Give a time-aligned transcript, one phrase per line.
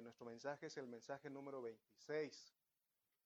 [0.00, 2.54] Eh, nuestro mensaje es el mensaje número 26.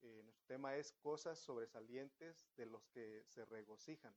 [0.02, 4.12] Eh, nuestro tema es cosas sobresalientes de los que se regocijan.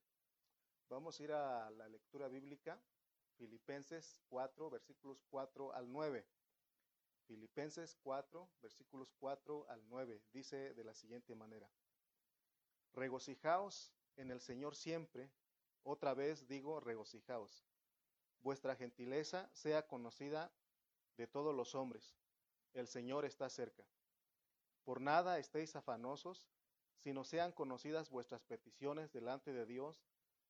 [0.89, 2.81] Vamos a ir a la lectura bíblica,
[3.37, 6.25] Filipenses 4, versículos 4 al 9.
[7.27, 10.19] Filipenses 4, versículos 4 al 9.
[10.33, 11.69] Dice de la siguiente manera.
[12.93, 15.29] Regocijaos en el Señor siempre.
[15.83, 17.67] Otra vez digo, regocijaos.
[18.39, 20.51] Vuestra gentileza sea conocida
[21.17, 22.17] de todos los hombres.
[22.77, 23.83] El Señor está cerca.
[24.83, 26.47] Por nada estéis afanosos,
[26.99, 30.05] sino sean conocidas vuestras peticiones delante de Dios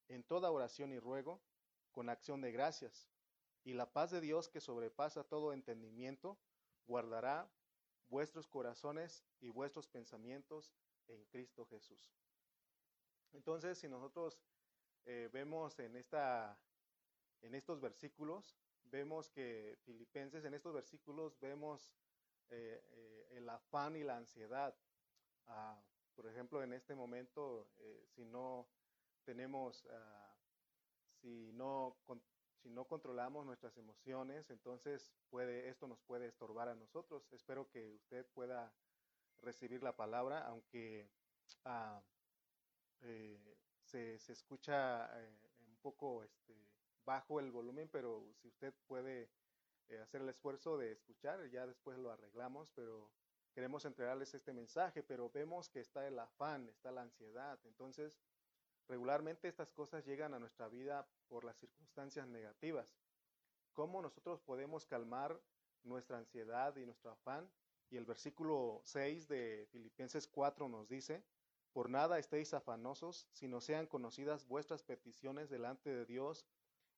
[0.08, 1.40] en toda oración y ruego,
[1.90, 3.08] con acción de gracias.
[3.64, 6.38] Y la paz de Dios que sobrepasa todo entendimiento,
[6.86, 7.50] guardará
[8.10, 10.74] vuestros corazones y vuestros pensamientos
[11.06, 12.12] en Cristo Jesús.
[13.32, 14.38] Entonces, si nosotros
[15.06, 16.60] eh, vemos en, esta,
[17.40, 21.90] en estos versículos, vemos que Filipenses, en estos versículos vemos
[22.50, 24.74] eh, eh, el afán y la ansiedad.
[25.46, 25.80] Ah,
[26.14, 27.70] por ejemplo, en este momento,
[28.14, 28.68] si no
[29.24, 30.36] tenemos, ah,
[31.20, 31.96] si, no,
[32.56, 37.32] si no controlamos nuestras emociones, entonces puede, esto nos puede estorbar a nosotros.
[37.32, 38.72] Espero que usted pueda
[39.42, 41.08] recibir la palabra, aunque
[41.64, 42.02] ah,
[42.98, 45.08] se, se, escucha
[45.60, 46.54] un poco este,
[47.04, 49.30] bajo el volumen, pero si usted puede
[49.88, 53.10] eh, hacer el esfuerzo de escuchar, ya después lo arreglamos, pero
[53.54, 57.58] queremos entregarles este mensaje, pero vemos que está el afán, está la ansiedad.
[57.64, 58.20] Entonces,
[58.86, 62.98] regularmente estas cosas llegan a nuestra vida por las circunstancias negativas.
[63.72, 65.40] ¿Cómo nosotros podemos calmar
[65.84, 67.50] nuestra ansiedad y nuestro afán?
[67.90, 71.24] Y el versículo 6 de Filipenses 4 nos dice,
[71.72, 76.44] por nada estéis afanosos, sino sean conocidas vuestras peticiones delante de Dios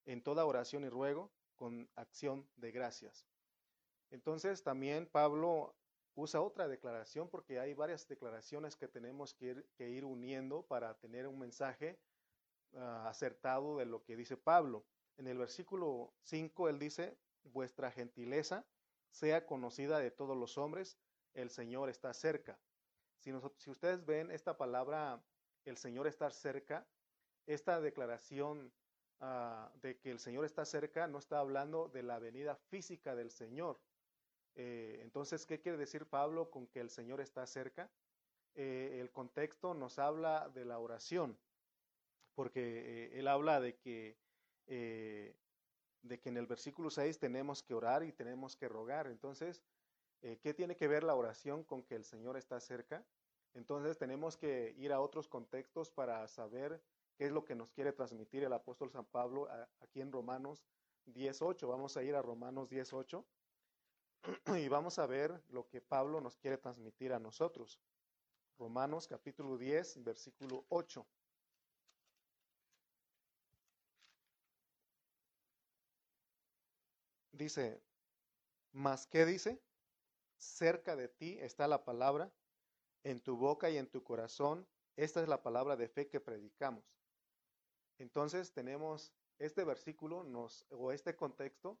[0.05, 1.31] en toda oración y ruego
[1.61, 3.27] con acción de gracias.
[4.09, 5.75] Entonces también Pablo
[6.15, 11.37] usa otra declaración porque hay varias declaraciones que tenemos que ir, uniendo para tener un
[11.37, 11.99] mensaje
[12.73, 14.87] ah, acertado de lo que dice Pablo.
[15.17, 18.65] En el versículo 5 él dice, vuestra gentileza
[19.11, 20.97] sea conocida de todos los hombres,
[21.35, 22.59] el Señor está cerca.
[23.19, 25.23] Si, si ustedes ven esta palabra,
[25.65, 26.87] el Señor está cerca,
[27.45, 28.73] esta declaración
[29.23, 33.29] Ah, de que el Señor está cerca, no está hablando de la venida física del
[33.29, 33.79] Señor.
[34.55, 37.87] Eh, entonces, ¿qué quiere decir Pablo con que el Señor está cerca?
[38.55, 41.37] Eh, el contexto nos habla de la oración,
[42.33, 44.17] porque eh, él habla de que,
[44.65, 49.05] de que en el versículo 6 tenemos que orar y tenemos que rogar.
[49.05, 49.61] Entonces,
[50.19, 53.05] ¿qué tiene que ver la oración con que el Señor está cerca?
[53.53, 56.81] Entonces tenemos que ir a otros contextos para saber
[57.17, 59.47] qué es lo que nos quiere transmitir el apóstol San Pablo
[59.79, 60.63] aquí en Romanos
[61.05, 61.67] 18.
[61.67, 63.25] Vamos a ir a Romanos 18
[64.57, 67.79] y vamos a ver lo que Pablo nos quiere transmitir a nosotros.
[68.57, 71.05] Romanos capítulo 10, versículo 8.
[77.31, 77.81] Dice,
[78.71, 79.59] ¿más qué dice?
[80.37, 82.31] Cerca de ti está la palabra,
[83.03, 84.67] en tu boca y en tu corazón.
[84.95, 86.83] Esta es la palabra de fe que predicamos.
[88.01, 91.79] Entonces tenemos este versículo nos, o este contexto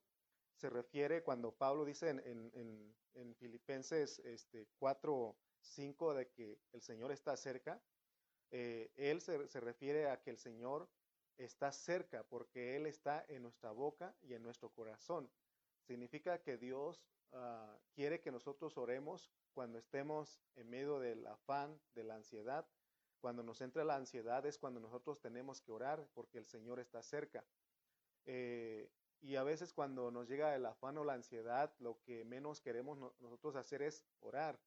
[0.55, 7.11] se refiere cuando Pablo dice en, en, Filipenses este, 4, 5 de que el Señor
[7.11, 7.81] está cerca.
[8.51, 10.87] Eh, él se, refiere a que el Señor
[11.37, 15.29] está cerca porque Él está en nuestra boca y en nuestro corazón.
[15.87, 22.03] Significa que Dios ah, quiere que nosotros oremos cuando estemos en medio del afán, de
[22.03, 22.67] la ansiedad,
[23.21, 27.01] cuando nos entra la ansiedad es cuando nosotros tenemos que orar porque el Señor está
[27.01, 27.45] cerca.
[28.25, 32.59] Eh, y a veces cuando nos llega el afán o la ansiedad, lo que menos
[32.59, 34.59] queremos nosotros hacer es orar.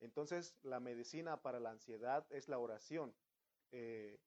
[0.00, 3.14] Entonces la medicina para la ansiedad es la oración.
[3.72, 4.18] Eh,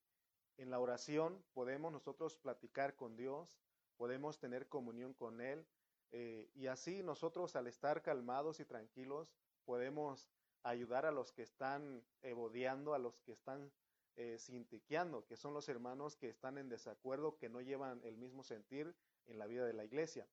[0.57, 3.59] en la oración podemos nosotros platicar con Dios,
[3.97, 5.65] podemos tener comunión con Él
[6.11, 9.33] eh, y así nosotros al estar calmados y tranquilos
[9.65, 10.29] podemos
[10.63, 13.71] ayudar a los que están ebodeando, a los que están
[14.15, 18.43] eh, sintiqueando, que son los hermanos que están en desacuerdo, que no llevan el mismo
[18.43, 18.95] sentir
[19.25, 20.27] en la vida de la iglesia.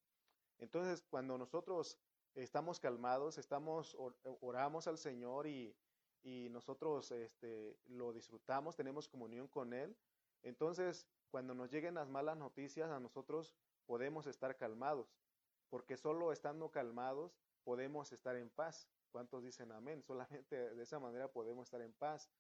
[0.58, 1.98] Entonces, cuando nosotros
[2.34, 3.96] estamos calmados, estamos,
[4.40, 5.74] oramos al Señor y,
[6.50, 9.96] nosotros este, lo disfrutamos, tenemos comunión con Él,
[10.42, 13.54] entonces cuando nos lleguen las malas noticias a nosotros
[13.86, 15.08] podemos estar calmados,
[15.70, 18.86] porque solo estando calmados podemos estar en paz.
[19.10, 20.02] ¿Cuántos dicen amén?
[20.06, 22.30] Solamente de esa manera podemos estar en paz.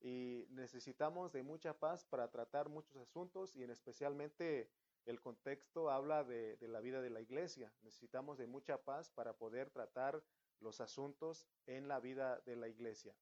[0.00, 4.68] Y necesitamos de mucha paz para tratar muchos asuntos y en especialmente
[5.04, 7.72] el contexto habla de, la vida de la iglesia.
[7.82, 10.22] Necesitamos de mucha paz para poder tratar
[10.60, 13.14] los asuntos en la vida de la iglesia.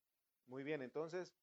[0.46, 1.34] Muy bien, entonces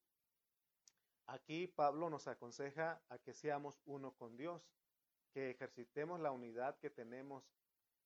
[1.28, 4.68] aquí Pablo nos aconseja a que seamos uno con Dios,
[5.34, 7.52] que ejercitemos la unidad que tenemos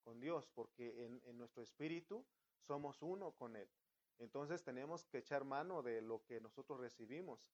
[0.04, 2.26] con Dios, porque en nuestro espíritu
[2.62, 3.70] somos uno con Él.
[4.20, 7.50] Entonces tenemos que echar mano de lo que nosotros recibimos.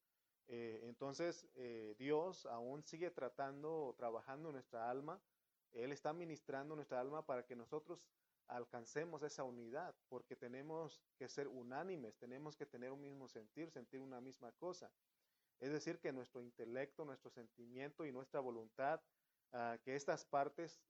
[0.47, 5.21] Eh, entonces eh, Dios aún sigue tratando, trabajando en nuestra alma.
[5.71, 8.05] Él está ministrando nuestra alma para que nosotros
[8.47, 13.99] alcancemos esa unidad, porque tenemos que ser unánimes, tenemos que tener un mismo sentir, sentir
[13.99, 14.91] una misma cosa.
[15.59, 19.01] Es decir, que nuestro intelecto, nuestro sentimiento y nuestra voluntad,
[19.53, 20.81] uh, que estas partes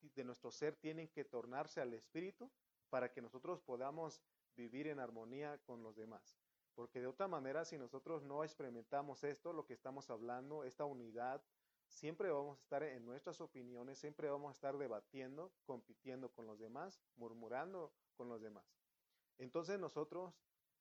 [0.00, 2.50] de nuestro ser tienen que tornarse al espíritu
[2.92, 4.20] para que nosotros podamos
[4.54, 6.36] vivir en armonía con los demás.
[6.74, 11.42] Porque de otra manera, si nosotros no experimentamos esto, lo que estamos hablando, esta unidad,
[11.88, 16.58] siempre vamos a estar en nuestras opiniones, siempre vamos a estar debatiendo, compitiendo con los
[16.58, 18.76] demás, murmurando con los demás.
[19.38, 20.34] Entonces nosotros,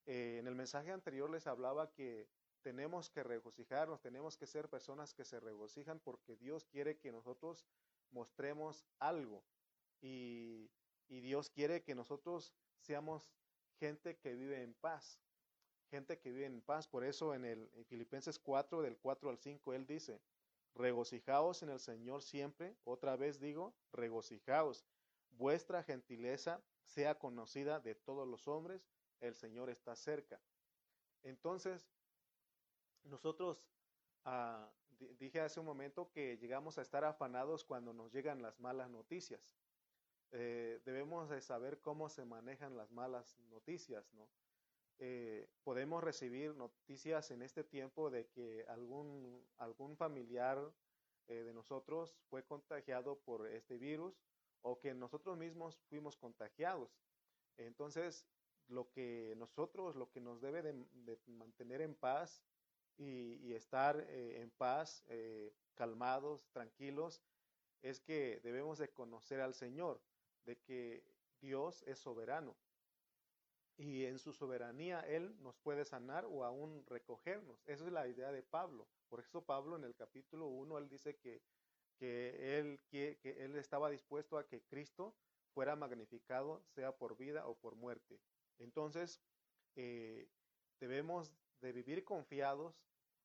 [0.06, 2.28] eh, en el mensaje anterior les hablaba que
[2.62, 7.66] tenemos que regocijarnos, tenemos que ser personas que se regocijan porque Dios quiere que nosotros
[8.12, 9.46] mostremos algo
[10.02, 10.70] y,
[11.12, 13.30] y Dios quiere que nosotros seamos
[13.78, 15.20] gente que vive en paz,
[15.90, 16.88] gente que vive en paz.
[16.88, 20.22] Por eso en el en Filipenses 4, del 4 al 5, él dice,
[20.74, 24.86] regocijaos en el Señor siempre, otra vez digo, regocijaos.
[25.32, 28.88] Vuestra gentileza sea conocida de todos los hombres,
[29.20, 30.40] el Señor está cerca.
[31.24, 31.90] Entonces,
[33.04, 33.68] nosotros,
[34.24, 34.72] ah,
[35.20, 39.61] dije hace un momento que llegamos a estar afanados cuando nos llegan las malas noticias.
[40.34, 44.30] Eh, debemos de saber cómo se manejan las malas noticias, ¿no?
[44.98, 50.72] Eh, podemos recibir noticias en este tiempo de que algún, algún familiar
[51.28, 54.22] eh, de nosotros fue contagiado por este virus
[54.62, 56.92] o que nosotros mismos fuimos contagiados.
[57.58, 58.26] Entonces,
[58.68, 62.42] lo que nosotros, lo que nos debe de, mantener en paz
[62.96, 65.04] y, estar en paz,
[65.74, 67.22] calmados, tranquilos,
[67.82, 70.00] es que debemos de conocer al Señor,
[70.46, 71.04] de que
[71.40, 72.56] Dios es soberano
[73.78, 77.62] y en su soberanía Él nos puede sanar o aún recogernos.
[77.66, 78.88] Esa es la idea de Pablo.
[79.10, 81.42] Por eso Pablo en el capítulo 1, él dice que,
[81.98, 85.16] que, él, que, que él estaba dispuesto a que Cristo
[85.54, 88.20] fuera magnificado, sea por vida o por muerte.
[88.60, 89.20] Entonces,
[89.76, 90.28] eh,
[90.80, 92.76] debemos de vivir confiados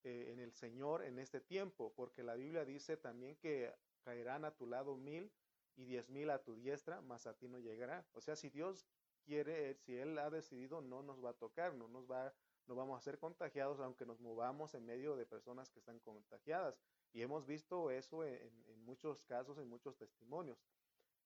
[0.05, 3.73] eh, en el Señor en este tiempo, porque la Biblia dice también que
[4.05, 5.31] caerán a tu lado mil
[5.76, 8.05] y diez mil a tu diestra, mas a ti no llegará.
[8.12, 8.87] O sea, si Dios
[9.25, 12.34] quiere, si Él ha decidido, no nos va a tocar, no nos va,
[12.67, 16.81] no vamos a ser contagiados, aunque nos movamos en medio de personas que están contagiadas.
[17.12, 18.52] Y hemos visto eso en,
[18.84, 20.58] muchos casos, en muchos testimonios.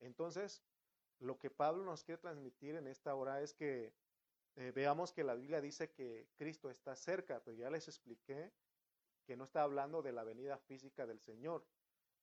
[0.01, 0.63] Entonces,
[1.19, 3.93] lo que Pablo nos quiere transmitir en esta hora es que
[4.57, 8.51] eh, veamos que la Biblia dice que Cristo está cerca, pero ya les expliqué
[9.27, 11.65] que no está hablando de la venida física del Señor,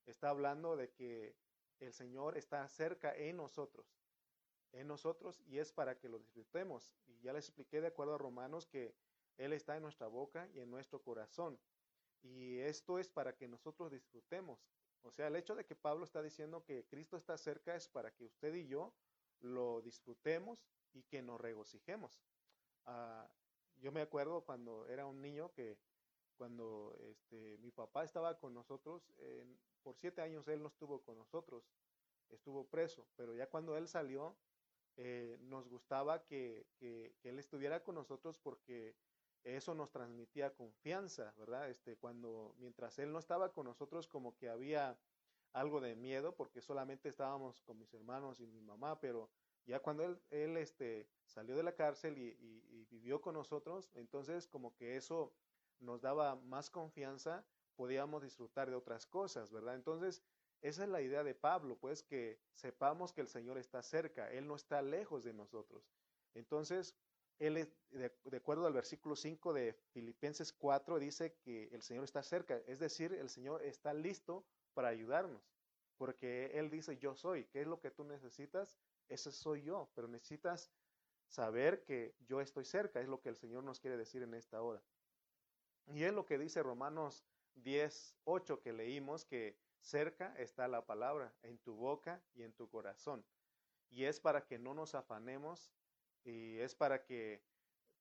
[0.06, 1.36] está hablando de que
[1.80, 3.98] el Señor está cerca en nosotros
[4.74, 6.94] en nosotros y es para que lo disfrutemos.
[7.08, 8.96] Y ya les expliqué de acuerdo a Romanos que
[9.38, 11.60] Él está en nuestra boca y en nuestro corazón.
[12.22, 14.60] Y esto es para que nosotros disfrutemos.
[15.04, 18.12] O sea, el hecho de que Pablo está diciendo que Cristo está cerca es para
[18.12, 18.94] que usted y yo
[19.40, 22.22] lo disfrutemos y que nos regocijemos.
[22.86, 23.28] Uh,
[23.78, 25.78] yo me acuerdo cuando era un niño que
[26.38, 29.12] cuando este, mi papá estaba con nosotros,
[29.84, 31.64] por siete años él no estuvo con nosotros,
[32.30, 34.38] estuvo preso, pero ya cuando él salió,
[35.00, 38.96] eh, nos gustaba que, que, Él estuviera con nosotros porque
[39.44, 41.70] eso nos transmitía confianza, ¿verdad?
[41.70, 44.98] Este, cuando, mientras Él no estaba con nosotros, como que había
[45.54, 49.30] algo de miedo porque solamente estábamos con mis hermanos y mi mamá, pero
[49.68, 54.74] ya cuando Él, él este, salió de la cárcel y vivió con nosotros, entonces como
[54.76, 55.32] que eso
[55.80, 59.76] nos daba más confianza, podíamos disfrutar de otras cosas, ¿verdad?
[59.76, 60.24] Entonces,
[60.62, 64.48] esa es la idea de Pablo, pues que sepamos que el Señor está cerca, Él
[64.48, 65.84] no está lejos de nosotros.
[66.34, 66.96] Entonces,
[67.40, 72.24] Él, de, de acuerdo al versículo 5 de Filipenses 4, dice que el Señor está
[72.24, 74.44] cerca, es decir, el Señor está listo
[74.74, 75.44] para ayudarnos,
[75.98, 78.80] porque Él dice, yo soy, ¿qué es lo que tú necesitas?
[79.08, 80.72] Ese soy yo, pero necesitas
[81.28, 84.62] saber que yo estoy cerca, es lo que el Señor nos quiere decir en esta
[84.62, 84.82] hora.
[85.88, 87.24] Y es lo que dice Romanos
[87.56, 92.70] 10, 8 que leímos, que Cerca está la palabra, en tu boca y en tu
[92.70, 93.26] corazón.
[93.90, 95.72] Y es para que no nos afanemos
[96.26, 97.42] y es para que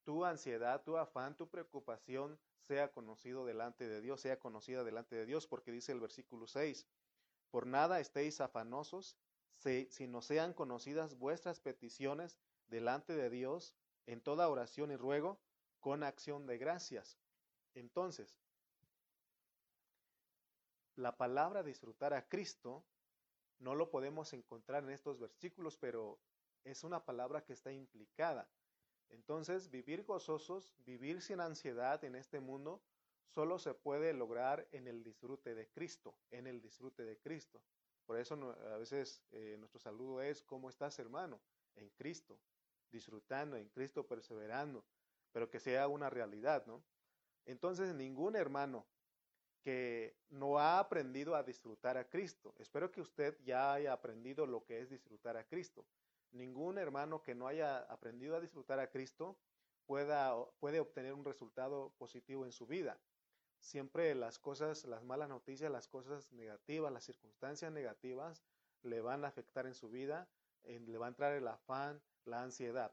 [0.03, 5.27] tu ansiedad, tu afán, tu preocupación sea conocido delante de Dios, sea conocida delante de
[5.27, 6.87] Dios, porque dice el versículo 6,
[7.51, 9.17] Por nada estéis afanosos,
[9.55, 13.75] si, si no sean conocidas vuestras peticiones delante de Dios
[14.07, 15.39] en toda oración y ruego
[15.79, 17.17] con acción de gracias.
[17.77, 18.35] Entonces,
[20.97, 22.85] la palabra disfrutar a Cristo
[23.59, 26.19] no lo podemos encontrar en estos versículos, pero
[26.65, 28.49] es una palabra que está implicada.
[29.11, 32.83] Entonces, vivir gozosos, vivir sin ansiedad en este mundo,
[33.29, 37.63] solo se puede lograr en el disfrute de Cristo, en el disfrute de Cristo.
[38.07, 38.35] Por eso
[38.73, 41.41] a veces eh, nuestro saludo es, ¿cómo estás hermano?
[41.75, 42.41] En Cristo,
[42.91, 44.83] disfrutando, en Cristo perseverando,
[45.31, 46.83] pero que sea una realidad, ¿no?
[47.47, 48.87] Entonces, ningún hermano
[49.63, 54.65] que no ha aprendido a disfrutar a Cristo, espero que usted ya haya aprendido lo
[54.65, 55.87] que es disfrutar a Cristo.
[56.33, 59.39] Ningún hermano que no haya aprendido a disfrutar a Cristo
[59.87, 63.01] pueda, puede obtener un resultado positivo en su vida.
[63.59, 68.45] Siempre las cosas, las malas noticias, las cosas negativas, las circunstancias negativas
[68.83, 70.29] le van a afectar en su vida,
[70.65, 72.93] le va a entrar el afán, la ansiedad.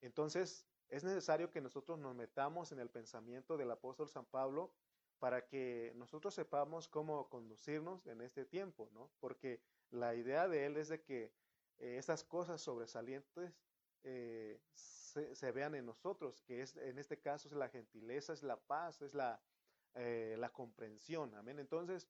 [0.00, 4.72] Entonces, es necesario que nosotros nos metamos en el pensamiento del apóstol San Pablo
[5.20, 9.10] para que nosotros sepamos cómo conducirnos en este tiempo, ¿no?
[9.20, 11.32] Porque la idea de él es de que
[11.78, 13.52] eh, esas cosas sobresalientes
[14.02, 18.56] eh, se, vean en nosotros, que es en este caso es la gentileza, es la
[18.56, 19.40] paz, es la,
[19.94, 21.58] eh, la comprensión, amén.
[21.58, 22.08] Entonces,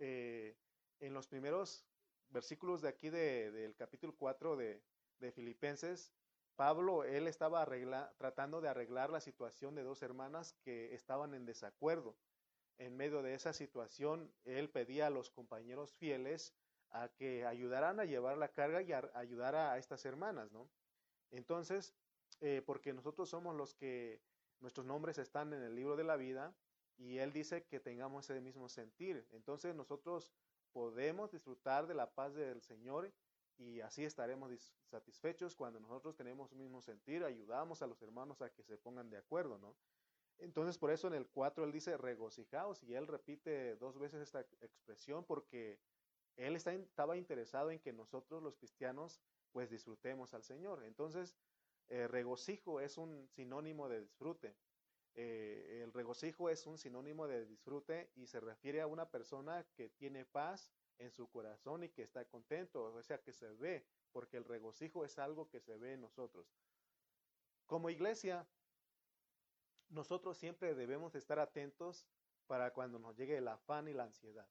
[0.00, 1.84] en los primeros
[2.28, 4.80] versículos de aquí del capítulo 4 de,
[5.18, 6.12] de Filipenses,
[6.58, 7.64] Pablo, él estaba
[8.16, 12.16] tratando de arreglar la situación de dos hermanas que estaban en desacuerdo.
[12.78, 16.52] En medio de esa situación, él pedía a los compañeros fieles
[16.90, 20.68] a que ayudaran a llevar la carga y a ayudar a estas hermanas, ¿no?
[21.30, 21.94] Entonces,
[22.40, 24.20] eh, porque nosotros somos los que
[24.58, 26.56] nuestros nombres están en el libro de la vida
[26.96, 29.28] y él dice que tengamos ese mismo sentir.
[29.30, 30.32] Entonces nosotros
[30.72, 33.12] podemos disfrutar de la paz del Señor
[33.58, 34.50] y así estaremos
[34.84, 39.10] satisfechos cuando nosotros tenemos un mismo sentir, ayudamos a los hermanos a que se pongan
[39.10, 39.76] de acuerdo, ¿no?
[40.38, 44.40] Entonces, por eso en el 4 él dice regocijaos y él repite dos veces esta
[44.60, 45.80] expresión porque
[46.36, 50.84] él estaba interesado en que nosotros los cristianos pues disfrutemos al Señor.
[50.84, 51.36] Entonces,
[51.88, 54.54] eh, regocijo es un sinónimo de disfrute.
[55.14, 59.88] Eh, el regocijo es un sinónimo de disfrute y se refiere a una persona que
[59.88, 64.36] tiene paz en su corazón y que está contento, o sea, que se ve, porque
[64.36, 66.46] el regocijo es algo que se ve en nosotros.
[67.66, 68.46] Como iglesia,
[69.88, 72.06] nosotros siempre debemos estar atentos
[72.46, 74.48] para cuando nos llegue el afán y la ansiedad.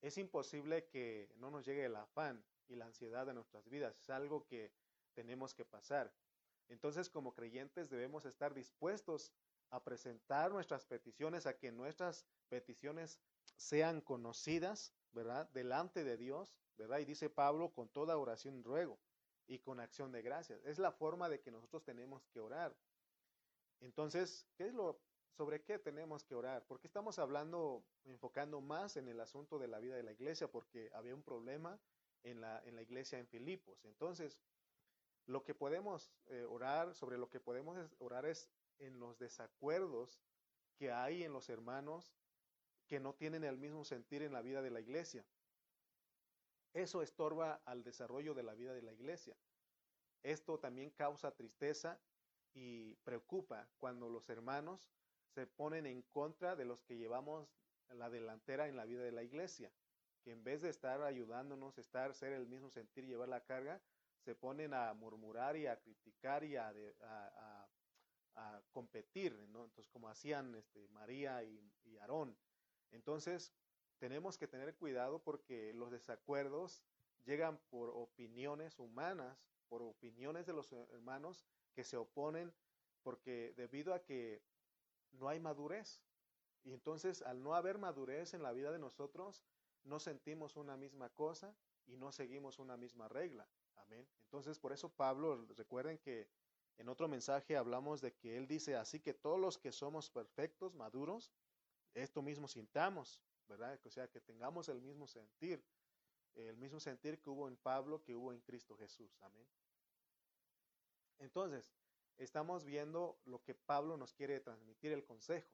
[0.00, 4.10] Es imposible que no nos llegue el afán y la ansiedad a nuestras vidas, es
[4.10, 4.72] algo que
[5.14, 6.12] tenemos que pasar.
[6.68, 9.32] Entonces, como creyentes debemos estar dispuestos
[9.70, 13.20] a presentar nuestras peticiones, a que nuestras peticiones
[13.56, 15.48] sean conocidas, ¿verdad?
[15.50, 16.98] Delante de Dios, ¿verdad?
[16.98, 18.98] Y dice Pablo, con toda oración ruego
[19.46, 20.60] y con acción de gracias.
[20.64, 22.74] Es la forma de que nosotros tenemos que orar.
[23.80, 25.00] Entonces, ¿qué es lo
[25.36, 26.64] sobre qué tenemos que orar?
[26.66, 30.90] Porque estamos hablando, enfocando más en el asunto de la vida de la iglesia, porque
[30.94, 31.78] había un problema
[32.22, 33.84] en la, en la iglesia en Filipos.
[33.84, 34.38] Entonces,
[35.26, 40.20] lo que podemos eh, orar, sobre lo que podemos orar es en los desacuerdos
[40.76, 42.12] que hay en los hermanos
[42.92, 45.24] que no tienen el mismo sentir en la vida de la iglesia.
[46.74, 49.34] Eso estorba al desarrollo de la vida de la iglesia.
[50.22, 51.98] Esto también causa tristeza
[52.52, 54.90] y preocupa cuando los hermanos
[55.24, 57.48] se ponen en contra de los que llevamos
[57.94, 59.72] la delantera en la vida de la iglesia,
[60.22, 63.80] que en vez de estar ayudándonos, estar, ser el mismo sentir, llevar la carga,
[64.18, 66.74] se ponen a murmurar y a criticar y a,
[68.70, 69.64] competir, ¿no?
[69.64, 72.36] Entonces, como hacían este, María y, y Aarón.
[72.92, 73.52] Entonces,
[73.98, 76.82] tenemos que tener cuidado porque los desacuerdos
[77.24, 81.44] llegan por opiniones humanas, por opiniones de los hermanos
[81.74, 82.52] que se oponen,
[83.02, 84.42] porque debido a que
[85.12, 86.00] no hay madurez.
[86.64, 89.42] Y entonces, al no haber madurez en la vida de nosotros,
[89.84, 91.54] no sentimos una misma cosa
[91.86, 93.48] y no seguimos una misma regla.
[93.76, 94.06] Amén.
[94.24, 96.28] Entonces, por eso Pablo, recuerden que
[96.78, 100.74] en otro mensaje hablamos de que él dice, así que todos los que somos perfectos,
[100.74, 101.32] maduros,
[101.94, 103.78] esto mismo sintamos, ¿verdad?
[103.84, 105.64] O sea, que tengamos el mismo sentir,
[106.34, 109.16] el mismo sentir que hubo en Pablo, que hubo en Cristo Jesús.
[109.20, 109.46] Amén.
[111.18, 111.72] Entonces,
[112.16, 115.50] estamos viendo lo que Pablo nos quiere transmitir, el consejo.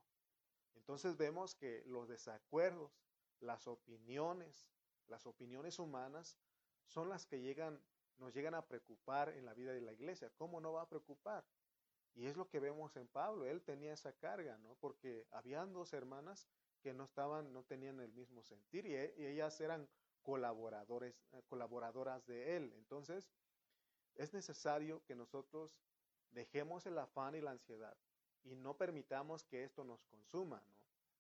[0.75, 2.93] Entonces vemos que los desacuerdos,
[3.41, 4.69] las opiniones,
[5.07, 6.39] las opiniones humanas
[6.87, 7.83] son las que llegan
[8.19, 10.31] nos llegan a preocupar en la vida de la iglesia.
[10.37, 11.45] ¿Cómo no va a preocupar?
[12.15, 14.75] Y es lo que vemos en Pablo, él tenía esa carga, ¿no?
[14.81, 16.49] Porque habían dos hermanas
[16.81, 19.89] que no estaban, no tenían el mismo sentir y, ellas eran
[20.23, 22.73] colaboradores, eh, colaboradoras de Él.
[22.77, 23.31] Entonces,
[24.15, 25.81] es necesario que nosotros
[26.31, 27.97] dejemos el afán y la ansiedad
[28.45, 30.75] y no permitamos que esto nos consuma, ¿no?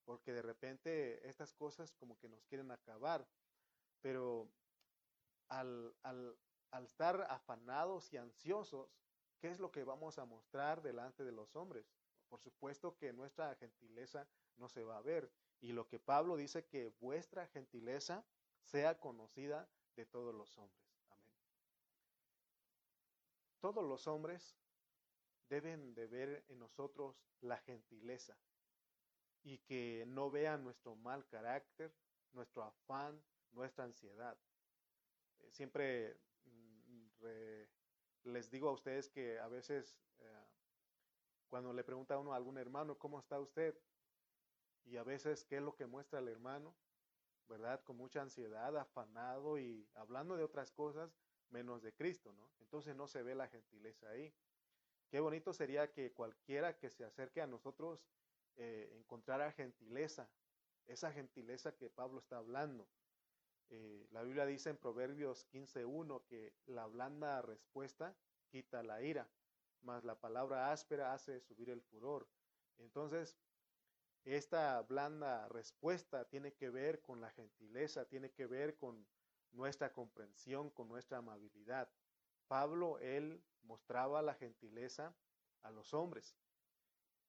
[0.04, 3.26] Porque de repente estas cosas como que nos quieren acabar,
[4.00, 4.48] pero
[5.48, 6.38] al, al,
[6.70, 8.88] al estar afanados y ansiosos,
[9.38, 11.86] ¿qué es lo que vamos a mostrar delante de los hombres?
[12.28, 14.26] Por supuesto que nuestra gentileza
[14.56, 15.30] no se va a ver.
[15.60, 18.24] Y lo que Pablo dice que vuestra gentileza
[18.62, 20.84] sea conocida de todos los hombres.
[21.10, 21.34] Amén.
[23.60, 24.56] Todos los hombres
[25.48, 28.36] deben de ver en nosotros la gentileza
[29.42, 31.92] y que no vean nuestro mal carácter,
[32.32, 34.36] nuestro afán, nuestra ansiedad.
[35.38, 37.08] Eh, siempre mm,
[38.28, 40.46] les digo a ustedes que a veces eh,
[41.48, 43.76] cuando le pregunta a uno a algún hermano, ¿cómo está usted?
[44.84, 46.74] Y a veces, ¿qué es lo que muestra el hermano?
[47.48, 47.82] ¿Verdad?
[47.82, 51.10] Con mucha ansiedad, afanado y hablando de otras cosas
[51.50, 52.50] menos de Cristo, ¿no?
[52.60, 54.34] Entonces no se ve la gentileza ahí.
[55.10, 58.04] Qué bonito sería que cualquiera que se acerque a nosotros
[58.56, 60.28] eh, encontrara gentileza,
[60.86, 62.86] esa gentileza que Pablo está hablando.
[63.70, 68.16] Eh, la Biblia dice en Proverbios 15.1 que la blanda respuesta
[68.48, 69.28] quita la ira,
[69.82, 72.26] mas la palabra áspera hace subir el furor.
[72.78, 73.36] Entonces,
[74.24, 79.06] esta blanda respuesta tiene que ver con la gentileza, tiene que ver con
[79.52, 81.88] nuestra comprensión, con nuestra amabilidad.
[82.46, 85.14] Pablo, él mostraba la gentileza
[85.62, 86.36] a los hombres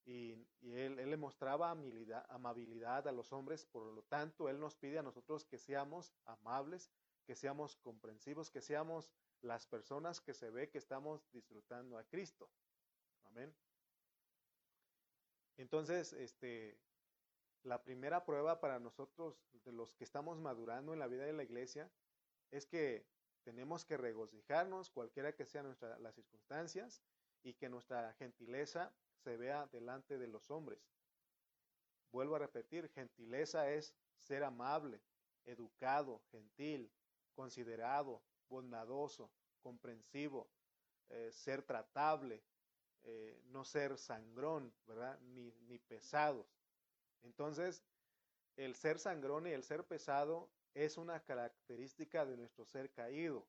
[0.05, 4.99] y, él, él, le mostraba amabilidad, a los hombres, por lo tanto, él nos pide
[4.99, 6.91] a nosotros que seamos amables,
[7.25, 12.49] que seamos comprensivos, que seamos las personas que se ve que estamos disfrutando a Cristo.
[13.23, 13.55] Amén.
[15.57, 16.79] Entonces, este,
[17.63, 21.43] la primera prueba para nosotros, de los que estamos madurando en la vida de la
[21.43, 21.91] iglesia,
[22.51, 23.05] es que
[23.43, 27.03] tenemos que regocijarnos, cualquiera que sean las circunstancias,
[27.43, 30.79] y que nuestra gentileza se vea delante de los hombres.
[32.11, 35.01] Vuelvo a repetir, gentileza es ser amable,
[35.45, 36.91] educado, gentil,
[37.35, 40.49] considerado, bondadoso, comprensivo,
[41.09, 42.43] eh, ser tratable,
[43.03, 45.19] eh, no ser sangrón, ¿verdad?
[45.19, 46.47] Ni, ni pesados.
[47.23, 47.83] Entonces,
[48.55, 53.45] el ser sangrón y el ser pesado es una característica de nuestro ser caído,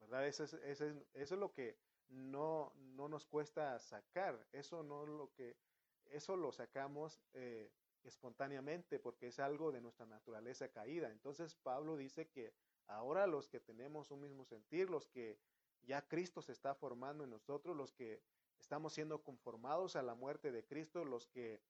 [0.00, 0.26] ¿verdad?
[0.26, 1.76] Eso es, eso es, lo que
[2.08, 5.56] no, no, nos cuesta sacar, eso no lo que,
[6.06, 7.70] eso lo sacamos eh,
[8.04, 11.10] espontáneamente porque es algo de nuestra naturaleza caída.
[11.10, 12.54] Entonces Pablo dice que
[12.86, 15.38] ahora los que tenemos un mismo sentir, los que
[15.82, 18.22] ya Cristo se está formando en nosotros, los que
[18.58, 21.60] estamos siendo conformados a la muerte de Cristo, los que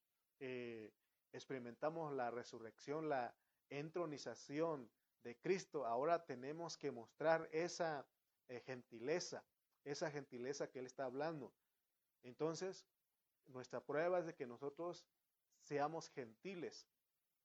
[0.40, 0.92] eh,
[1.32, 3.34] experimentamos la resurrección, la
[3.70, 4.90] entronización
[5.22, 8.06] de Cristo, ahora tenemos que mostrar esa
[8.48, 9.42] eh, gentileza,
[9.84, 11.52] esa gentileza que Él está hablando.
[12.22, 12.86] Entonces,
[13.46, 15.04] nuestra prueba es de que nosotros
[15.60, 16.86] seamos gentiles.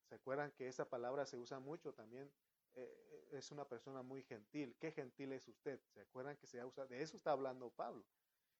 [0.08, 2.32] ¿Se acuerdan que esa palabra se usa mucho también?
[2.76, 4.76] Eh, es una persona muy gentil.
[4.80, 5.80] ¿Qué gentil es usted?
[5.94, 6.86] ¿Se acuerdan que se usa?
[6.88, 8.04] De eso está hablando Pablo.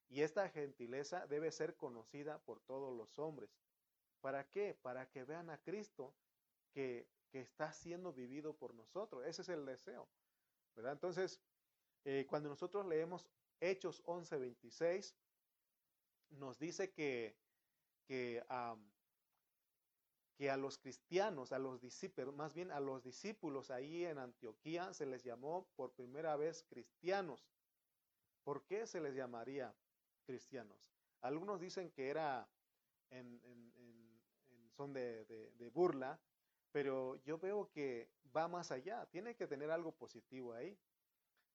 [0.10, 3.50] Y esta gentileza debe ser conocida por todos los hombres.
[4.22, 4.74] ¿Para qué?
[4.74, 6.14] Para que vean a Cristo
[6.72, 9.24] que, está siendo vivido por nosotros.
[9.24, 10.08] Ese es el deseo.
[10.76, 10.94] ¿verdad?
[10.94, 11.40] Entonces,
[12.04, 13.28] eh, cuando nosotros leemos
[13.60, 15.16] Hechos 11:26,
[16.32, 17.36] nos dice que,
[18.06, 18.44] que,
[20.36, 24.94] que a los cristianos, a los discípulos, más bien a los discípulos ahí en Antioquía
[24.94, 27.46] se les llamó por primera vez cristianos.
[28.44, 29.76] ¿Por qué se les llamaría
[30.26, 30.92] cristianos?
[31.22, 32.50] Algunos dicen que era
[33.10, 33.42] en,
[34.76, 36.18] son de, de, burla,
[36.72, 40.78] pero yo veo que va más allá, tiene que tener algo positivo ahí,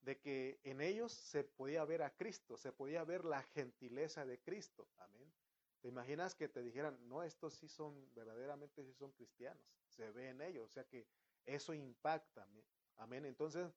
[0.04, 4.38] de que en ellos se podía ver a Cristo, se podía ver la gentileza de
[4.38, 5.32] Cristo, amén.
[5.80, 9.62] ¿Te imaginas que te dijeran, no, estos sí son, verdaderamente sí son cristianos?
[9.88, 11.06] Se ve en ellos, o sea que
[11.46, 12.46] eso impacta,
[12.96, 13.24] amén.
[13.24, 13.70] Entonces,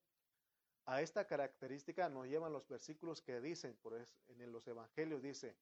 [0.84, 5.56] a esta característica nos llevan los versículos que dicen, por eso, en los evangelios dice,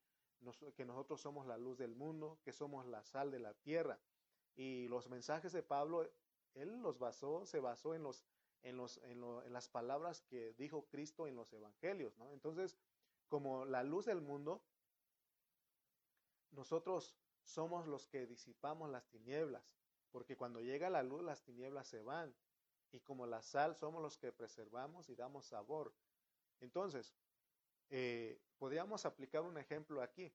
[0.76, 3.98] que nosotros somos la luz del mundo, que somos la sal de la tierra.
[4.54, 6.08] Y los mensajes de Pablo,
[6.54, 8.24] él los basó, se basó en, los,
[8.66, 12.14] en, las palabras que dijo Cristo en los evangelios.
[12.32, 12.76] Entonces,
[13.28, 14.62] como la luz del mundo,
[16.50, 19.62] nosotros somos los que disipamos las tinieblas,
[20.10, 22.34] porque cuando llega la luz las tinieblas se van.
[22.92, 25.92] Y como la sal somos los que preservamos y damos sabor.
[26.60, 27.14] Entonces,
[27.90, 30.32] eh, podríamos aplicar un ejemplo aquí.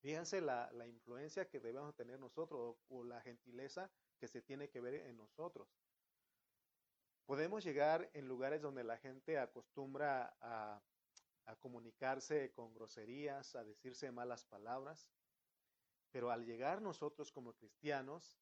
[0.00, 4.94] Fíjense la, influencia que debemos tener nosotros o, la gentileza que se tiene que ver
[4.94, 5.68] en nosotros.
[7.26, 10.82] Podemos llegar en lugares donde la gente acostumbra a,
[11.46, 15.10] a comunicarse con groserías, a decirse malas palabras,
[16.10, 18.38] pero al llegar nosotros como cristianos,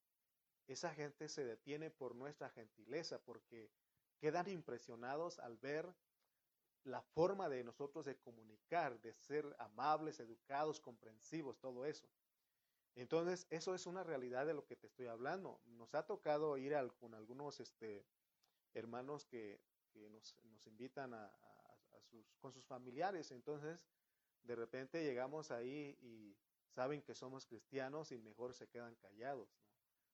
[0.66, 3.70] esa gente se detiene por nuestra gentileza, porque
[4.18, 5.94] quedan impresionados al ver
[6.84, 12.08] la forma de nosotros de comunicar, de ser amables, educados, comprensivos, todo eso.
[12.94, 15.60] Entonces, eso es una realidad de lo que te estoy hablando.
[15.64, 18.04] Nos ha tocado ir con algunos este,
[18.74, 19.60] hermanos que,
[19.94, 21.30] nos, invitan a,
[22.10, 23.30] sus, con sus familiares.
[23.30, 23.88] Entonces,
[24.42, 26.36] de repente llegamos ahí y
[26.70, 29.48] saben que somos cristianos y mejor se quedan callados.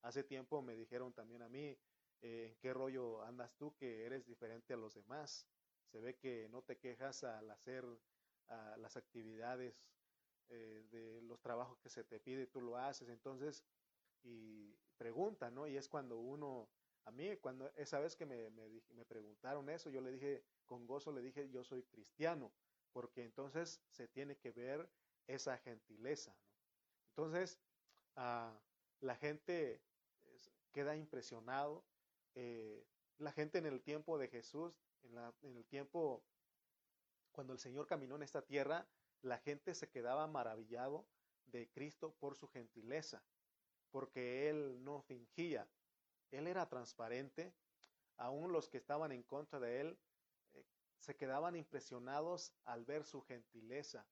[0.02, 1.78] Hace tiempo me dijeron también a mí,
[2.22, 5.46] eh, ¿en qué rollo andas tú que eres diferente a los demás?
[5.90, 7.84] Se ve que no te quejas al hacer
[8.78, 9.90] las actividades
[10.48, 13.08] eh, de los trabajos que se te pide, tú lo haces.
[13.08, 13.64] Entonces,
[14.22, 15.66] y pregunta, ¿no?
[15.66, 16.68] Y es cuando uno,
[17.06, 21.12] a mí, cuando esa vez que me, me, preguntaron eso, yo le dije, con gozo
[21.12, 22.52] le dije, yo soy cristiano,
[22.92, 24.88] porque entonces se tiene que ver
[25.28, 26.36] esa gentileza.
[27.10, 27.60] Entonces,
[28.16, 28.52] ah,
[29.00, 29.80] la gente
[30.72, 31.84] queda impresionado.
[32.34, 32.84] Eh,
[33.18, 36.24] la gente en el tiempo de Jesús, en, en, el tiempo
[37.30, 38.84] cuando el Señor caminó en esta tierra,
[39.22, 41.06] la gente se quedaba maravillado
[41.46, 43.22] de Cristo por su gentileza,
[43.92, 45.68] porque Él no fingía,
[46.30, 47.54] Él era transparente,
[48.16, 49.98] aún los que estaban en contra de Él
[50.54, 50.64] eh,
[50.98, 54.06] se quedaban impresionados al ver su gentileza.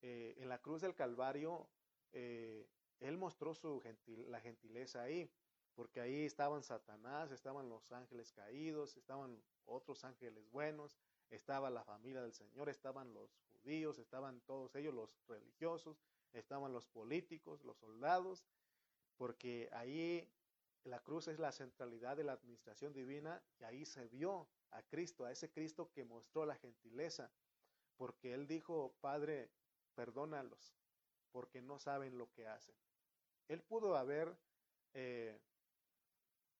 [0.00, 1.68] Eh, en la cruz del Calvario,
[2.12, 2.68] eh,
[3.00, 5.30] Él mostró su la gentileza ahí,
[5.74, 10.98] porque ahí estaban Satanás, estaban los ángeles caídos, estaban otros ángeles buenos,
[11.30, 16.00] estaba la familia del Señor, estaban los judíos, estaban todos ellos los religiosos,
[16.32, 18.44] estaban los políticos, los soldados,
[19.16, 20.28] porque ahí
[20.84, 25.24] la cruz es la centralidad de la administración divina y ahí se vio a Cristo,
[25.24, 27.30] a ese Cristo que mostró la gentileza,
[27.96, 29.50] porque Él dijo, Padre,
[29.94, 30.74] perdónalos,
[31.32, 32.74] porque no saben lo que hacen.
[33.48, 34.36] Él pudo haber
[34.94, 35.40] eh,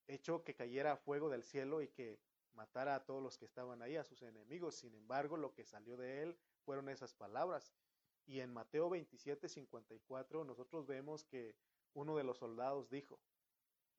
[0.07, 2.19] hecho que cayera fuego del cielo y que
[2.55, 4.75] matara a todos los que estaban ahí, a sus enemigos.
[4.75, 7.73] Sin embargo, lo que salió de él fueron esas palabras.
[8.27, 11.55] Y en Mateo 27, 54, nosotros vemos que
[11.95, 13.21] uno de los soldados dijo,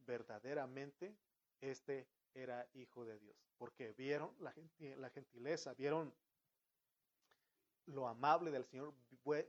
[0.10, 1.16] verdaderamente
[1.62, 4.52] este era hijo de Dios, porque vieron la,
[5.10, 6.14] gentileza, vieron
[7.86, 8.94] lo amable del Señor,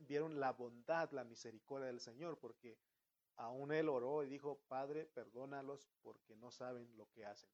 [0.01, 2.79] vieron la bondad, la misericordia del Señor, porque
[3.37, 7.51] aún él oró y dijo, Padre, perdónalos porque no saben lo que hacen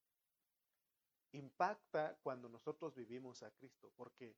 [1.33, 4.37] impacta cuando nosotros vivimos a Cristo, porque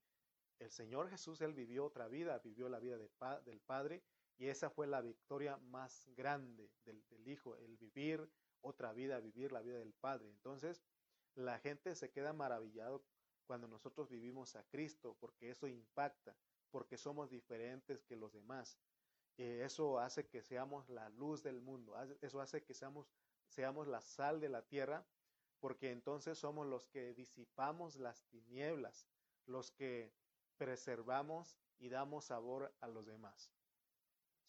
[0.58, 4.02] el Señor Jesús, Él vivió otra vida, vivió la vida del Padre,
[4.36, 8.28] y esa fue la victoria más grande del, Hijo, el vivir
[8.60, 10.28] otra vida, vivir la vida del Padre.
[10.28, 10.82] Entonces,
[11.34, 13.04] la gente se queda maravillado
[13.46, 16.36] cuando nosotros vivimos a Cristo, porque eso impacta,
[16.70, 18.78] porque somos diferentes que los demás.
[19.38, 23.08] Eh, eso hace que seamos la luz del mundo, eso hace que seamos,
[23.46, 25.06] seamos la sal de la tierra
[25.60, 29.08] porque entonces somos los que disipamos las tinieblas,
[29.46, 30.12] los que
[30.56, 33.52] preservamos y damos sabor a los demás.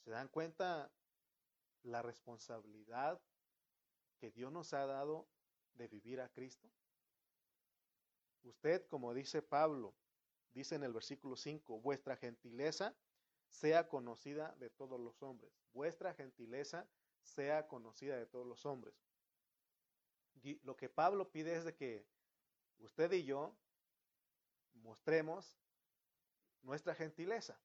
[0.04, 0.92] ¿Se dan cuenta
[1.84, 3.22] la responsabilidad
[4.20, 5.28] que Dios nos ha dado
[5.74, 6.70] de vivir a Cristo?
[8.44, 9.96] Usted, como dice Pablo,
[10.52, 12.96] dice en el versículo 5, vuestra gentileza
[13.50, 15.52] sea conocida de todos los hombres.
[15.74, 16.88] Vuestra gentileza
[17.22, 18.96] sea conocida de todos los hombres
[20.64, 22.06] lo que Pablo pide es de que
[22.80, 23.56] usted y yo
[24.74, 25.58] mostremos
[26.62, 27.60] nuestra gentileza.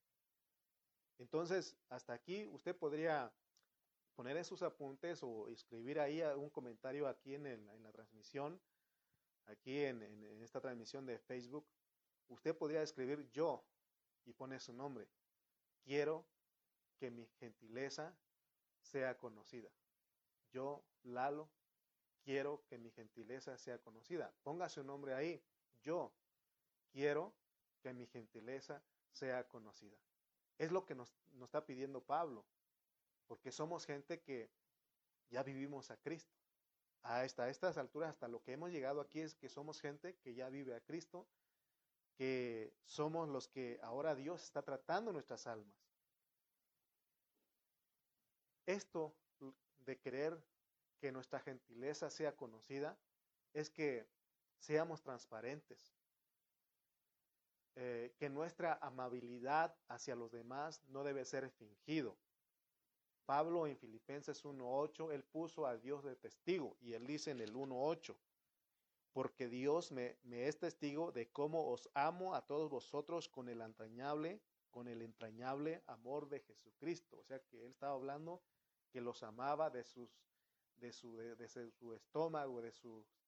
[1.19, 3.33] Entonces, hasta aquí usted podría
[4.15, 8.61] poner en sus apuntes o escribir ahí un comentario aquí en, la transmisión,
[9.47, 11.67] aquí en, en, esta transmisión de Facebook.
[12.29, 13.65] Usted podría escribir yo
[14.25, 15.09] y pone su nombre.
[15.83, 16.27] Quiero
[16.99, 18.17] que mi gentileza
[18.81, 19.71] sea conocida.
[20.51, 21.51] Yo, Lalo,
[22.23, 24.33] quiero que mi gentileza sea conocida.
[24.43, 25.43] Ponga su nombre ahí.
[25.83, 26.13] Yo
[26.91, 27.35] quiero
[27.83, 29.97] que mi gentileza sea conocida.
[30.59, 32.45] Es lo que nos, está pidiendo Pablo,
[33.27, 34.51] porque somos gente que
[35.31, 36.33] ya vivimos a Cristo.
[37.03, 40.49] Hasta estas alturas, hasta lo que hemos llegado aquí es que somos gente que ya
[40.49, 41.27] vive a Cristo,
[42.17, 45.77] que somos los que ahora Dios está tratando nuestras almas.
[48.67, 49.15] Esto
[49.81, 50.43] de querer
[50.99, 52.97] que nuestra gentileza sea conocida
[53.53, 54.07] es que
[54.59, 55.95] seamos transparentes,
[57.77, 62.17] eh, que nuestra amabilidad hacia los demás no debe ser fingido.
[63.27, 67.55] Pablo en Filipenses 1.8, él puso a Dios de testigo y él dice en el
[67.55, 68.17] 1.8,
[69.13, 74.41] porque Dios me, es testigo de cómo os amo a todos vosotros con el entrañable,
[74.71, 77.19] con el entrañable amor de Jesucristo.
[77.19, 78.43] O sea que él estaba hablando
[78.91, 80.11] que los amaba de sus,
[80.77, 82.73] de su, de, su estómago, de,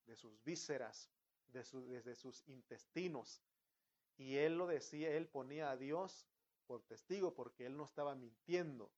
[0.07, 1.09] de sus vísceras,
[1.47, 3.41] de desde sus intestinos.
[4.17, 6.27] Y él lo decía, él ponía a Dios
[6.67, 8.91] por testigo porque él no estaba mintiendo.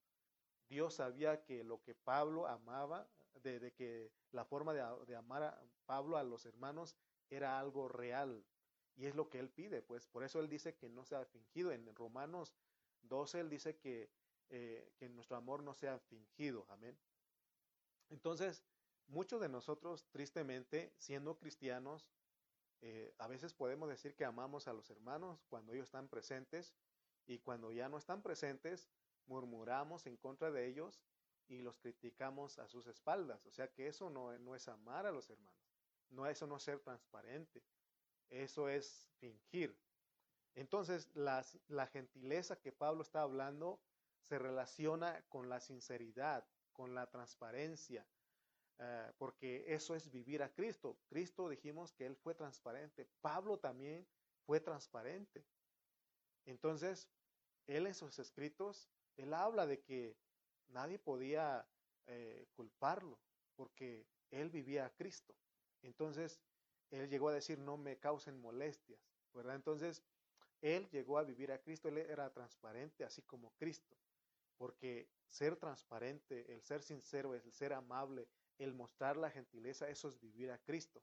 [0.69, 3.09] Dios sabía que lo que Pablo amaba,
[3.43, 6.97] de, que la forma de, amar a Pablo a los hermanos
[7.31, 8.45] era algo real.
[8.97, 11.71] Y es lo que él pide, pues por eso él dice que no sea fingido.
[11.71, 12.55] En Romanos
[13.03, 14.11] 12 él dice que,
[14.51, 16.67] eh, que nuestro amor no sea fingido.
[16.69, 16.99] Amén.
[18.11, 18.65] Entonces,
[19.07, 22.09] muchos de nosotros, tristemente, siendo cristianos,
[22.81, 26.75] eh, a veces podemos decir que amamos a los hermanos cuando ellos están presentes
[27.27, 28.89] y cuando ya no están presentes,
[29.29, 31.01] murmuramos en contra de ellos
[31.47, 33.47] y los criticamos a sus espaldas.
[33.47, 35.55] O sea que eso no, no es amar a los hermanos.
[36.11, 37.63] No, eso no es ser transparente.
[38.31, 39.79] Eso es fingir.
[40.55, 43.81] Entonces, la gentileza que Pablo está hablando
[44.29, 48.07] se relaciona con la sinceridad, con la transparencia,
[48.79, 50.99] eh, porque eso es vivir a Cristo.
[51.09, 53.09] Cristo dijimos que Él fue transparente.
[53.21, 54.07] Pablo también
[54.47, 55.45] fue transparente.
[56.45, 57.09] Entonces,
[57.67, 58.89] Él en sus escritos,
[59.19, 60.17] Él habla de que
[60.69, 61.67] nadie podía
[62.07, 63.19] eh, culparlo,
[63.57, 65.35] porque Él vivía a Cristo.
[65.83, 66.41] Entonces,
[66.91, 69.01] Él llegó a decir, no me causen molestias,
[69.35, 69.57] ¿verdad?
[69.57, 70.03] Entonces,
[70.63, 73.97] Él llegó a vivir a Cristo, Él era transparente, así como Cristo,
[74.57, 78.29] porque ser transparente, el ser sincero, el ser amable,
[78.59, 81.03] el mostrar la gentileza, eso es vivir a Cristo.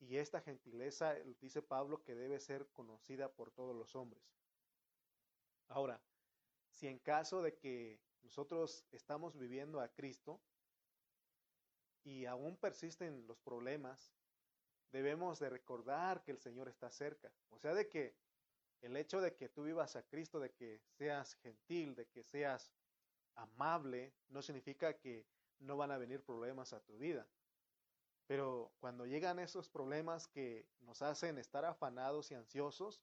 [0.00, 4.24] Y esta gentileza, dice Pablo, que debe ser conocida por todos los hombres.
[5.68, 6.02] Ahora,
[6.72, 10.40] si en caso de que nosotros estamos viviendo a Cristo
[12.04, 14.12] y aún persisten los problemas,
[14.90, 17.32] debemos de recordar que el Señor está cerca.
[17.50, 18.14] O sea, de que
[18.82, 22.72] el hecho de que tú vivas a Cristo, de que seas gentil, de que seas
[23.34, 25.26] amable, no significa que
[25.60, 27.26] no van a venir problemas a tu vida.
[28.26, 33.00] Pero cuando llegan esos problemas que nos hacen estar afanados y ansiosos,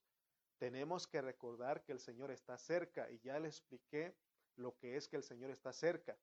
[0.60, 3.10] tenemos que recordar que el Señor está cerca.
[3.10, 4.14] Y ya le expliqué
[4.56, 6.18] lo que es que el Señor está cerca.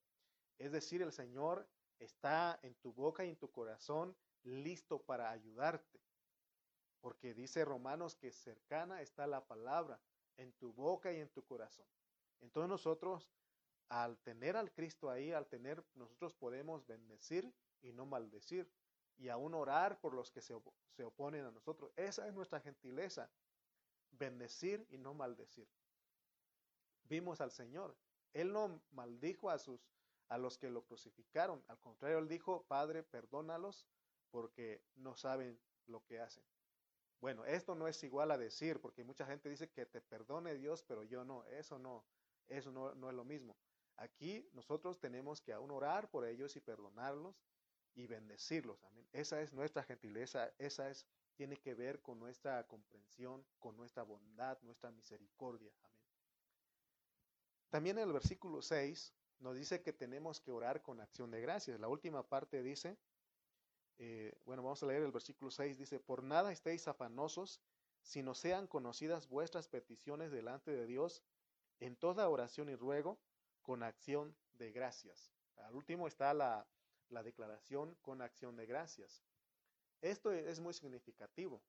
[0.59, 5.99] Es decir, el Señor está en tu boca y en tu corazón listo para ayudarte.
[7.01, 9.99] Porque dice Romanos que cercana está la palabra
[10.37, 11.87] en tu boca y en tu corazón.
[12.39, 13.31] Entonces nosotros
[13.89, 18.69] al tener al Cristo ahí, al tener, nosotros podemos bendecir y no maldecir,
[19.15, 20.53] y aún orar por los que se,
[20.91, 21.91] se oponen a nosotros.
[21.95, 23.31] Esa es nuestra gentileza,
[24.11, 25.67] bendecir y no maldecir.
[27.03, 27.95] Vimos al Señor,
[28.33, 29.79] Él no maldijo a sus
[30.29, 33.87] a los que lo crucificaron, al contrario, Él dijo, Padre, perdónalos
[34.29, 36.43] porque no saben lo que hacen.
[37.19, 40.83] Bueno, esto no es igual a decir, porque mucha gente dice que te perdone Dios,
[40.83, 42.05] pero yo no, eso no,
[42.47, 43.57] eso no, no es lo mismo.
[43.95, 47.41] Aquí nosotros tenemos que aún orar por ellos y perdonarlos
[47.95, 48.83] y bendecirlos.
[48.83, 49.07] Amén.
[49.13, 54.57] Esa es nuestra gentileza, esa es tiene que ver con nuestra comprensión, con nuestra bondad,
[54.63, 55.71] nuestra misericordia.
[55.83, 55.97] Amén.
[57.69, 61.79] También en el versículo 6 nos dice que tenemos que orar con acción de gracias.
[61.79, 62.97] La última parte dice,
[63.99, 67.61] eh, bueno, vamos a leer el versículo 6, dice, por nada estéis afanosos,
[68.01, 71.23] sino sean conocidas vuestras peticiones delante de Dios
[71.79, 73.19] en toda oración y ruego
[73.61, 75.31] con acción de gracias.
[75.57, 76.67] Al último está la,
[77.09, 79.23] declaración con acción de gracias.
[80.01, 81.61] Esto es muy significativo,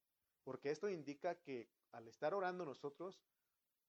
[0.44, 3.20] porque esto indica que al estar orando nosotros,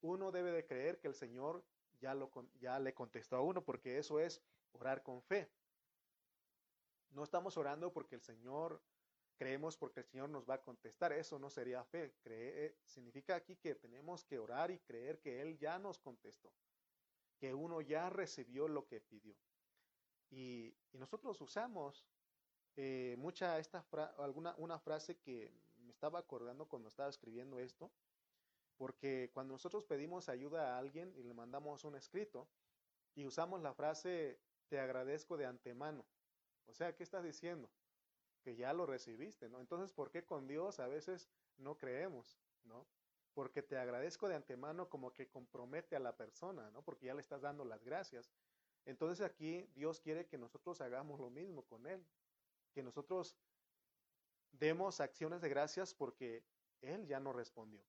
[0.02, 1.64] uno debe de creer que el Señor
[2.00, 5.52] ya, lo, ya le contestó a uno, porque eso es orar con fe.
[7.10, 8.82] No estamos orando porque el Señor,
[9.38, 12.14] creemos porque el Señor nos va a contestar, eso no sería fe.
[12.22, 16.54] Cree, significa aquí que tenemos que orar y creer que Él ya nos contestó
[17.40, 19.36] que uno ya recibió lo que pidió.
[20.30, 22.06] Y, nosotros usamos
[22.76, 23.86] eh, mucha esta
[24.18, 27.92] alguna una frase que me estaba acordando cuando estaba escribiendo esto,
[28.78, 32.48] porque cuando nosotros pedimos ayuda a alguien y le mandamos un escrito
[33.16, 36.06] y usamos la frase te agradezco de antemano.
[36.68, 37.70] O sea, ¿qué estás diciendo?
[38.44, 39.60] Que ya lo recibiste, ¿no?
[39.60, 42.86] Entonces, ¿por qué con Dios a veces no creemos, ¿no?
[43.40, 46.82] porque te agradezco de antemano como que compromete a la persona, ¿no?
[46.82, 48.30] Porque ya le estás dando las gracias.
[48.86, 52.06] Entonces aquí Dios quiere que nosotros hagamos lo mismo con Él,
[52.72, 53.38] que nosotros
[54.52, 56.44] demos acciones de gracias porque
[56.82, 57.84] Él ya no respondió.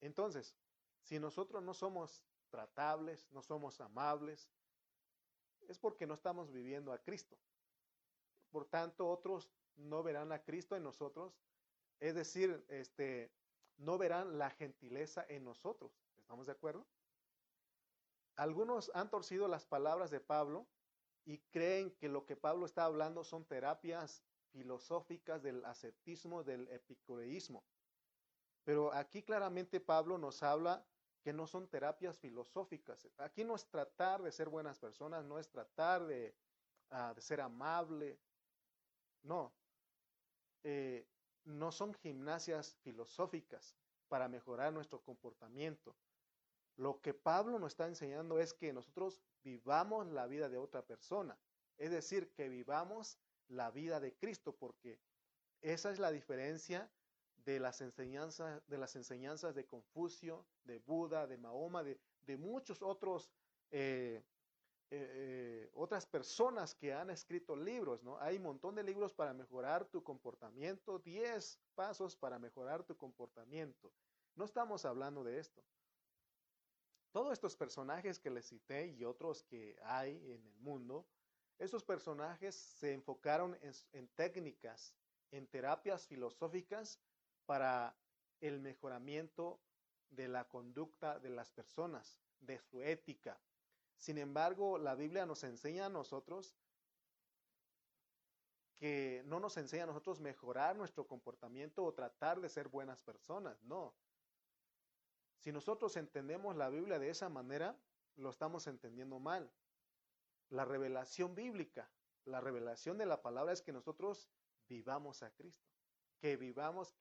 [0.00, 0.56] Entonces,
[1.02, 4.48] si nosotros no somos tratables, no somos amables,
[5.68, 7.38] es porque no estamos viviendo a Cristo.
[8.50, 11.38] Por tanto, otros no verán a Cristo en nosotros,
[12.00, 13.30] es decir, este,
[13.76, 15.92] no verán la gentileza en nosotros.
[16.16, 16.86] ¿Estamos de acuerdo?
[18.36, 20.66] Algunos han torcido las palabras de Pablo
[21.28, 27.62] y creen que lo que Pablo está hablando son terapias filosóficas del ascetismo, del epicureísmo.
[28.64, 30.86] Pero aquí claramente Pablo nos habla
[31.20, 33.06] que no son terapias filosóficas.
[33.18, 36.34] Aquí no es tratar de ser buenas personas, no es tratar de,
[36.88, 38.18] ah, ser amable.
[39.20, 39.52] No.
[40.64, 41.06] Eh,
[41.44, 43.76] no son gimnasias filosóficas
[44.08, 45.94] para mejorar nuestro comportamiento.
[46.76, 51.38] Lo que Pablo nos está enseñando es que nosotros vivamos la vida de otra persona,
[51.78, 55.00] es decir, que vivamos la vida de Cristo, porque
[55.62, 56.90] esa es la diferencia
[57.46, 63.30] de las enseñanzas de, las enseñanzas de Confucio, de Buda, de Mahoma, de, muchos otros
[63.70, 64.22] eh,
[64.90, 68.18] eh, otras personas que han escrito libros, ¿no?
[68.20, 73.92] Hay un montón de libros para mejorar tu comportamiento, 10 pasos para mejorar tu comportamiento.
[74.34, 75.62] No estamos hablando de esto.
[77.12, 81.06] Todos estos personajes que les cité y otros que hay en el mundo,
[81.58, 83.58] esos personajes se enfocaron
[83.92, 84.94] en técnicas,
[85.30, 87.00] en terapias filosóficas
[87.46, 87.96] para
[88.40, 89.60] el mejoramiento
[90.10, 93.40] de la conducta de las personas, de su ética,
[93.98, 96.56] sin embargo, la Biblia nos enseña a nosotros
[98.76, 103.60] que no nos enseña a nosotros mejorar nuestro comportamiento o tratar de ser buenas personas,
[103.64, 103.92] no.
[105.38, 107.78] Si nosotros entendemos la Biblia de esa manera,
[108.16, 109.50] lo estamos entendiendo mal.
[110.50, 111.90] La revelación bíblica,
[112.24, 114.28] la revelación de la palabra es que nosotros
[114.68, 115.68] vivamos a Cristo,
[116.18, 116.96] que vivamos.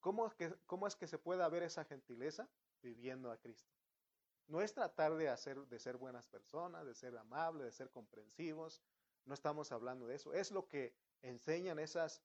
[0.00, 2.48] ¿Cómo es que, cómo es que se puede ver esa gentileza?
[2.82, 3.72] Viviendo a Cristo.
[4.46, 8.82] No es tratar de, hacer, de ser buenas personas, de ser amables, de ser comprensivos.
[9.24, 10.34] No estamos hablando de eso.
[10.34, 12.22] Es lo que enseñan esas,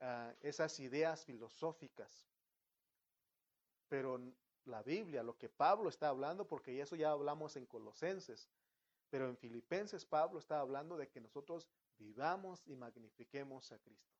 [0.00, 2.28] ah, esas ideas filosóficas.
[3.88, 4.20] Pero
[4.64, 8.48] la Biblia, lo que Pablo está hablando, porque eso ya hablamos en Colosenses,
[9.10, 11.68] pero en Filipenses Pablo está hablando de que nosotros
[11.98, 14.14] vivamos y magnifiquemos a Cristo.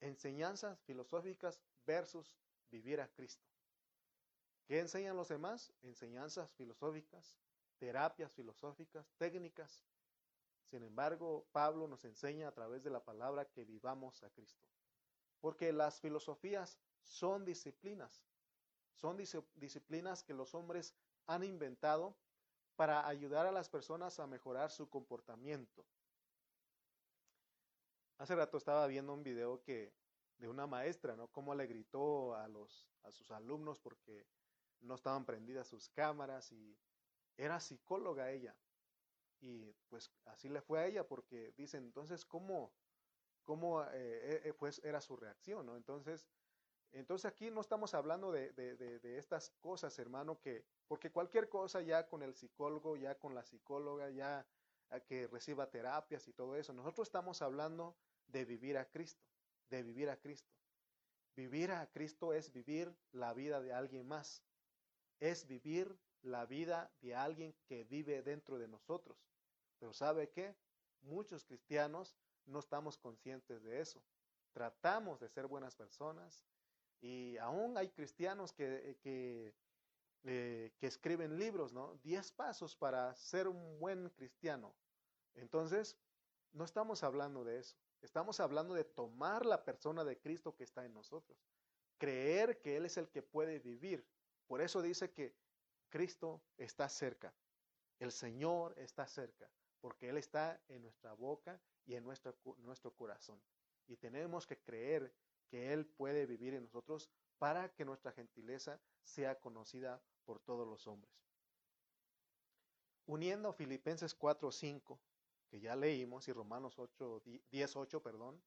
[0.00, 2.36] Enseñanzas filosóficas versus
[2.70, 3.46] vivir a Cristo.
[4.66, 5.72] ¿Qué enseñan los demás?
[5.82, 7.38] Enseñanzas filosóficas,
[7.78, 9.84] terapias filosóficas, técnicas.
[10.64, 14.66] Sin embargo, Pablo nos enseña a través de la palabra que vivamos a Cristo.
[15.40, 18.24] Porque las filosofías son disciplinas.
[18.96, 20.94] Son disciplinas que los hombres
[21.26, 22.16] han inventado
[22.76, 25.86] para ayudar a las personas a mejorar su comportamiento.
[28.18, 29.92] Hace rato estaba viendo un video que
[30.38, 31.28] de una maestra, ¿no?
[31.28, 34.26] Cómo le gritó a los a sus alumnos porque
[34.80, 36.76] no estaban prendidas sus cámaras y
[37.36, 38.56] era psicóloga ella.
[39.40, 42.72] Y pues así le fue a ella porque dicen, entonces, ¿cómo,
[43.44, 45.66] cómo eh, eh, pues era su reacción?
[45.66, 45.76] ¿no?
[45.76, 46.26] Entonces,
[46.92, 52.06] entonces aquí no estamos hablando de, de, estas cosas, hermano, que, porque cualquier cosa ya
[52.08, 54.46] con el psicólogo, ya con la psicóloga, ya
[55.06, 57.96] que reciba terapias y todo eso, nosotros estamos hablando
[58.28, 59.24] de vivir a Cristo,
[59.68, 60.50] de vivir a Cristo.
[61.34, 64.42] Vivir a Cristo es vivir la vida de alguien más
[65.20, 69.16] es vivir la vida de alguien que vive dentro de nosotros.
[69.78, 70.54] Pero ¿sabe qué?
[71.02, 74.02] Muchos cristianos no estamos conscientes de eso.
[74.52, 76.44] Tratamos de ser buenas personas
[77.00, 79.54] y aún hay cristianos que, que,
[80.24, 81.94] eh, que escriben libros, ¿no?
[82.02, 84.74] Diez pasos para ser un buen cristiano.
[85.34, 85.96] Entonces,
[86.52, 87.76] no estamos hablando de eso.
[88.02, 91.38] Estamos hablando de tomar la persona de Cristo que está en nosotros.
[91.98, 94.06] Creer que Él es el que puede vivir
[94.46, 95.34] por eso dice que
[95.88, 97.34] Cristo está cerca,
[97.98, 103.40] el Señor está cerca, porque Él está en nuestra boca y en nuestro, nuestro corazón.
[103.86, 105.12] Y tenemos que creer
[105.48, 110.86] que Él puede vivir en nosotros para que nuestra gentileza sea conocida por todos los
[110.86, 111.12] hombres.
[113.06, 115.00] Uniendo Filipenses 4, 5,
[115.48, 118.42] que ya leímos, y Romanos 8, 10, 8, perdón,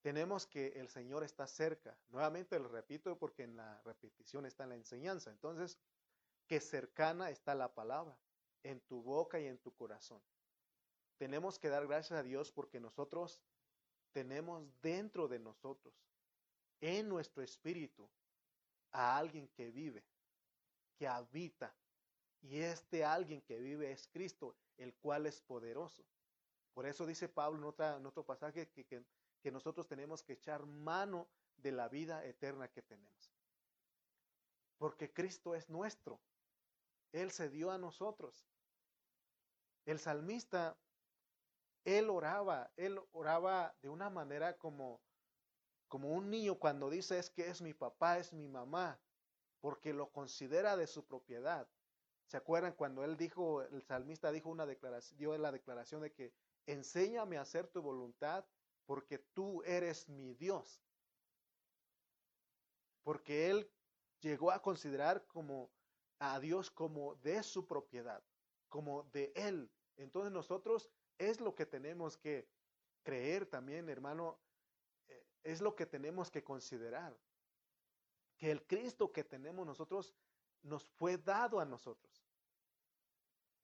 [0.00, 1.98] tenemos que el Señor está cerca.
[2.08, 5.30] Nuevamente lo repito porque en la repetición está la enseñanza.
[5.30, 5.78] Entonces,
[6.46, 8.18] que cercana está la palabra,
[8.62, 10.22] en tu boca y en tu corazón.
[11.18, 13.40] Tenemos que dar gracias a Dios porque nosotros
[14.18, 15.94] tenemos dentro de nosotros,
[16.80, 18.10] en nuestro espíritu,
[18.90, 20.02] a alguien que vive,
[20.96, 21.72] que habita.
[22.40, 26.04] Y este alguien que vive es Cristo, el cual es poderoso.
[26.74, 31.88] Por eso dice Pablo en, otro pasaje que nosotros tenemos que echar mano de la
[31.88, 33.30] vida eterna que tenemos.
[34.78, 36.18] Porque Cristo es nuestro.
[37.12, 38.48] Él se dio a nosotros.
[39.86, 40.76] El salmista,
[41.88, 45.00] él oraba, él oraba de una manera como,
[45.88, 49.00] como un niño cuando dice es que es mi papá, es mi mamá,
[49.60, 51.66] porque lo considera de su propiedad.
[52.26, 56.34] ¿Se acuerdan cuando él dijo, el salmista dijo una declaración, dio la declaración de que
[56.66, 58.44] enséñame a hacer tu voluntad
[58.84, 60.84] porque tú eres mi Dios?
[63.02, 63.72] Porque él
[64.20, 65.70] llegó a considerar como
[66.18, 68.22] a Dios como de su propiedad,
[68.68, 69.72] como de él.
[69.96, 72.48] Entonces nosotros es lo que tenemos que
[73.02, 74.38] creer también, hermano,
[75.08, 77.16] eh, es lo que tenemos que considerar.
[78.36, 80.14] Que el Cristo que tenemos nosotros
[80.62, 82.24] nos fue dado a nosotros.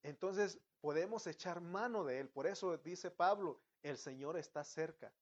[0.02, 2.28] Entonces podemos echar mano de Él.
[2.28, 5.12] Por eso dice Pablo, el Señor está cerca.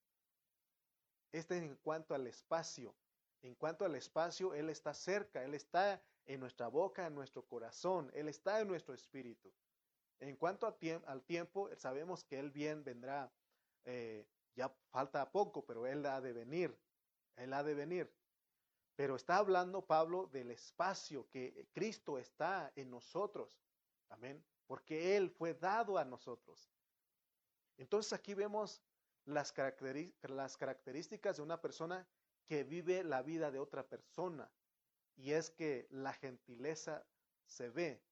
[1.31, 2.95] Este en cuanto al espacio.
[3.43, 5.45] En cuanto al espacio, Él está cerca.
[5.45, 8.11] Él está en nuestra boca, en nuestro corazón.
[8.15, 9.53] Él está en nuestro espíritu.
[10.23, 13.31] En cuanto al tiempo, sabemos que Él bien vendrá.
[13.85, 16.79] Eh, ya falta poco, pero Él ha de venir.
[17.37, 18.13] Él ha de venir.
[18.95, 23.59] Pero está hablando Pablo del espacio que Cristo está en nosotros.
[24.09, 26.71] Amén porque Él fue dado a nosotros.
[27.77, 28.83] Entonces aquí vemos
[29.27, 32.09] las, características de una persona
[32.47, 34.51] que vive la vida de otra persona.
[35.15, 37.05] Y es que la gentileza
[37.45, 38.03] se ve.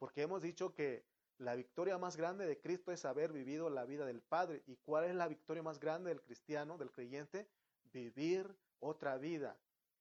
[0.00, 1.06] Porque hemos dicho que
[1.38, 4.62] la victoria más grande de Cristo es haber vivido la vida del Padre.
[4.66, 7.48] ¿Y cuál es la victoria más grande del cristiano, del creyente?
[7.92, 9.56] Vivir otra vida,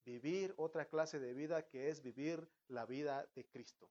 [0.05, 3.89] vivir otra clase de vida que es vivir la vida de Cristo.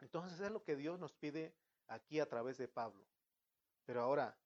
[0.00, 1.54] Entonces es lo que Dios nos pide
[1.88, 3.04] aquí a través de Pablo.
[3.84, 4.36] Pero ahora,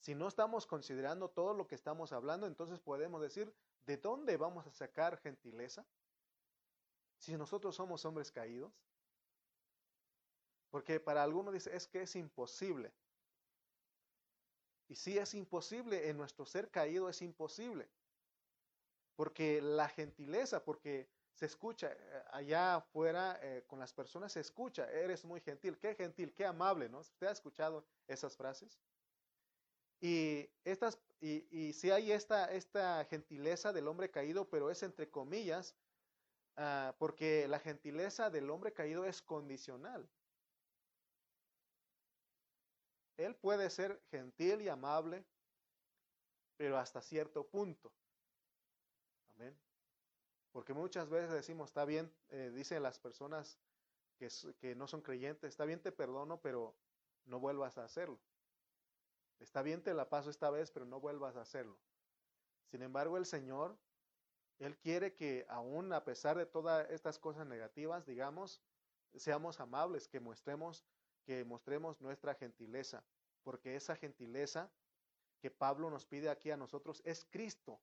[0.00, 3.52] si no estamos considerando todo lo que estamos hablando, entonces podemos decir,
[3.86, 5.86] ¿de dónde vamos a sacar gentileza?
[7.18, 8.72] Si nosotros somos hombres caídos.
[10.70, 12.92] Porque para algunos dice, es que es imposible.
[14.88, 17.88] Y si es imposible, en nuestro ser caído es imposible.
[19.16, 24.90] Porque la gentileza, porque se escucha eh, allá afuera eh, con las personas, se escucha,
[24.90, 27.00] eres muy gentil, qué gentil, qué amable, ¿no?
[27.00, 28.78] ¿Usted ha escuchado esas frases?
[30.00, 35.10] Y, estas, y, y si hay esta, esta gentileza del hombre caído, pero es entre
[35.10, 35.74] comillas,
[36.56, 40.08] ah, porque la gentileza del hombre caído es condicional.
[43.16, 45.24] Él puede ser gentil y amable,
[46.56, 47.92] pero hasta cierto punto.
[49.34, 49.56] Amén.
[50.52, 53.58] Porque muchas veces decimos, está bien, eh, dicen las personas
[54.16, 56.74] que, no son creyentes, está bien, te perdono, pero
[57.26, 58.18] no vuelvas a hacerlo.
[59.38, 61.78] Está bien, te la paso esta vez, pero no vuelvas a hacerlo.
[62.70, 63.76] Sin embargo, el Señor,
[64.58, 68.62] Él quiere que aún a pesar de todas estas cosas negativas, digamos,
[69.14, 70.84] seamos amables, que mostremos,
[71.26, 73.04] que mostremos nuestra gentileza,
[73.42, 74.70] porque esa gentileza
[75.40, 77.80] que Pablo nos pide aquí a nosotros es Cristo,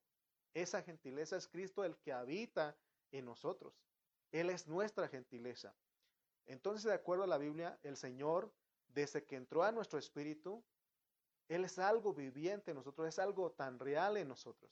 [0.54, 2.76] esa gentileza es Cristo el que habita
[3.12, 3.74] en nosotros.
[4.32, 5.76] Él es nuestra gentileza.
[6.46, 8.52] Entonces, de acuerdo a la Biblia, el Señor,
[8.88, 10.64] desde que entró a nuestro espíritu,
[11.48, 14.72] Él es algo viviente en nosotros, es algo tan real en nosotros.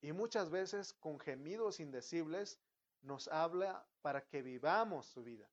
[0.00, 2.58] Y muchas veces con gemidos indecibles
[3.02, 5.48] nos habla para que vivamos su vida.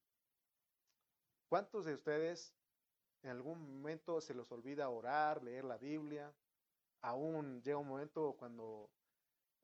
[1.49, 2.53] ¿Cuántos de ustedes
[3.23, 6.31] en algún momento se los olvida orar, leer la Biblia,
[7.01, 8.91] aún llega un momento cuando,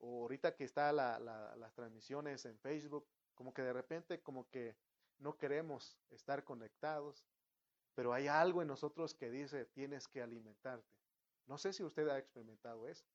[0.02, 4.76] ahorita que está las transmisiones en Facebook, como que de repente como que
[5.20, 7.24] no queremos estar conectados,
[7.94, 10.92] pero hay algo en nosotros que dice, tienes que alimentarte.
[11.46, 13.06] No sé si usted ha experimentado eso.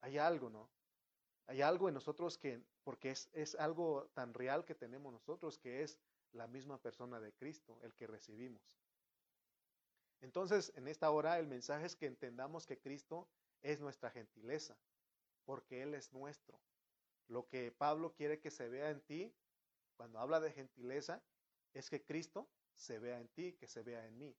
[0.00, 0.70] Hay algo, ¿no?
[1.46, 5.82] Hay algo en nosotros que, porque es, es algo tan real que tenemos nosotros, que
[5.82, 5.98] es
[6.34, 8.78] la misma persona de Cristo, el que recibimos.
[10.20, 13.28] Entonces, en esta hora el mensaje es que entendamos que Cristo
[13.62, 14.76] es nuestra gentileza,
[15.44, 16.58] porque Él es nuestro.
[17.28, 19.34] Lo que Pablo quiere que se vea en ti,
[19.96, 21.22] cuando habla de gentileza,
[21.72, 24.36] es que Cristo se vea en ti, que se vea en mí.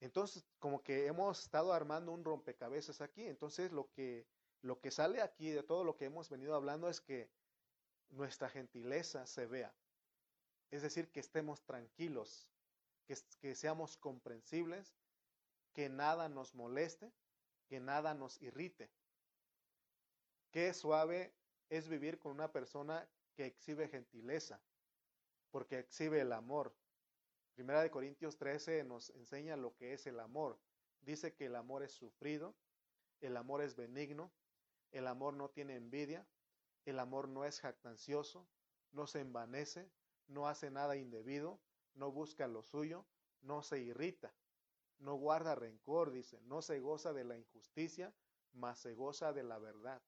[0.00, 4.26] Entonces, como que hemos estado armando un rompecabezas aquí, entonces lo que,
[4.62, 7.30] lo que sale aquí de todo lo que hemos venido hablando es que
[8.10, 9.74] nuestra gentileza se vea.
[10.74, 12.48] Es decir, que estemos tranquilos,
[13.06, 14.92] que, seamos comprensibles,
[15.72, 17.12] que nada nos moleste,
[17.68, 18.90] que nada nos irrite.
[20.50, 21.32] Qué suave
[21.70, 24.60] es vivir con una persona que exhibe gentileza,
[25.52, 26.74] porque exhibe el amor.
[27.54, 30.58] Primera de Corintios 13 nos enseña lo que es el amor.
[31.02, 32.52] Dice que el amor es sufrido,
[33.20, 34.32] el amor es benigno,
[34.90, 36.26] el amor no tiene envidia,
[36.84, 38.48] el amor no es jactancioso,
[38.90, 39.88] no se envanece,
[40.28, 41.60] no hace nada indebido,
[41.94, 43.06] no busca lo suyo,
[43.42, 44.34] no se irrita,
[44.98, 48.14] no guarda rencor, dice, no se goza de la injusticia,
[48.52, 50.02] mas se goza de la verdad.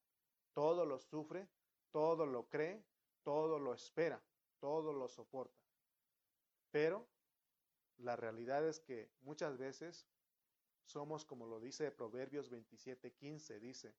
[0.53, 1.49] Todo lo sufre,
[1.91, 2.85] todo lo cree,
[3.23, 4.23] todo lo espera,
[4.59, 5.61] todo lo soporta.
[6.71, 7.07] Pero
[7.99, 10.07] la realidad es que muchas veces
[10.85, 13.95] somos como lo dice Proverbios 27:15, dice,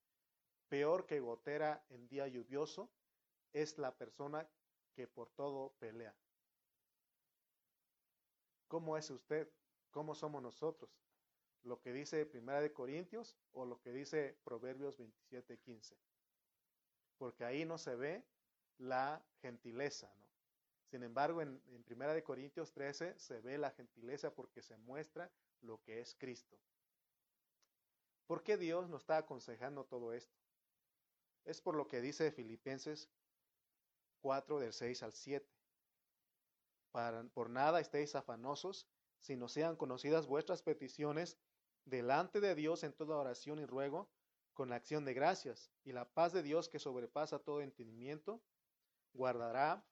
[0.69, 2.89] peor que gotera en día lluvioso
[3.53, 4.49] es la persona
[4.97, 6.15] que por todo pelea.
[8.67, 9.47] ¿Cómo es usted?
[9.91, 10.89] ¿Cómo somos nosotros?
[11.61, 15.95] ¿Lo que dice Primera de Corintios o lo que dice Proverbios 27:15?
[17.19, 18.25] Porque ahí no se ve
[18.79, 20.27] la gentileza, ¿no?
[20.89, 25.31] Sin embargo, en, Primera de Corintios 13 se ve la gentileza porque se muestra
[25.61, 26.57] lo que es Cristo.
[28.25, 30.35] ¿Por qué Dios nos está aconsejando todo esto?
[31.45, 33.07] Es por lo que dice Filipenses
[34.21, 35.47] 4 del 6 al 7.
[36.91, 38.87] Para, por nada estéis afanosos,
[39.19, 41.37] sino sean conocidas vuestras peticiones
[41.85, 44.09] delante de Dios en toda oración y ruego,
[44.53, 48.41] con la acción de gracias, y la paz de Dios que sobrepasa todo entendimiento,
[49.13, 49.85] guardará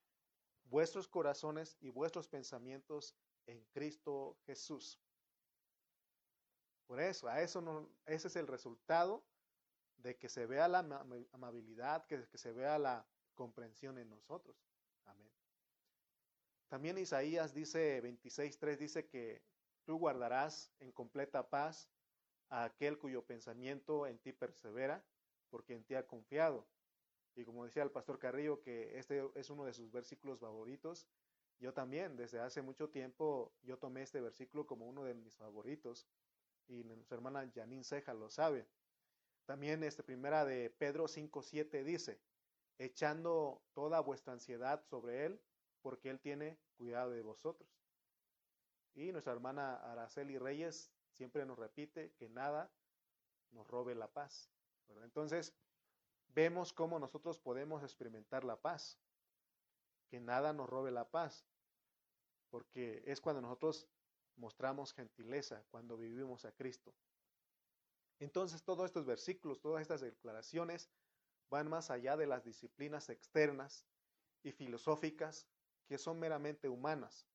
[0.63, 3.15] vuestros corazones y vuestros pensamientos
[3.45, 4.99] en Cristo Jesús.
[6.88, 9.23] Por eso, a eso no, ese es el resultado
[9.97, 10.80] de que se vea la
[11.32, 14.55] amabilidad, que, que se vea la comprensión en nosotros.
[15.05, 15.31] Amén.
[16.67, 19.43] También Isaías dice 26.3 dice que
[19.86, 21.89] tú guardarás en completa paz
[22.49, 25.03] a aquel cuyo pensamiento en ti persevera,
[25.49, 26.65] porque en ti ha confiado.
[27.36, 31.05] Y como decía el pastor Carrillo, que este es uno de sus versículos favoritos,
[31.59, 36.07] yo también, desde hace mucho tiempo, yo tomé este versículo como uno de mis favoritos,
[36.67, 38.67] y nuestra hermana Janine Ceja lo sabe.
[39.45, 42.19] También este primera de Pedro 5.7 dice,
[42.78, 45.41] echando toda vuestra ansiedad sobre él,
[45.82, 47.69] porque él tiene cuidado de vosotros.
[48.93, 52.71] Y nuestra hermana Araceli Reyes siempre nos repite que nada
[53.51, 54.49] nos robe la paz.
[55.03, 55.53] Entonces,
[56.30, 58.99] vemos cómo nosotros podemos experimentar la paz.
[60.09, 61.45] Que nada nos robe la paz.
[62.49, 63.88] Porque es cuando nosotros
[64.38, 66.93] mostramos gentileza, cuando vivimos a Cristo.
[68.19, 70.89] Entonces, todos estos versículos, todas estas declaraciones
[71.49, 73.85] van más allá de las disciplinas externas
[74.43, 75.47] y filosóficas
[75.87, 77.27] que son meramente humanas.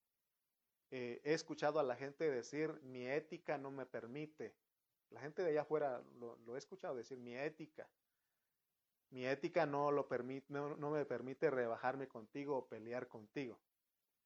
[0.91, 4.57] Eh, he escuchado a la gente decir, mi ética no me permite.
[5.11, 7.89] La gente de allá afuera lo, he escuchado decir, mi ética.
[9.11, 13.61] Mi ética no, lo permite, no, no me permite rebajarme contigo o pelear contigo.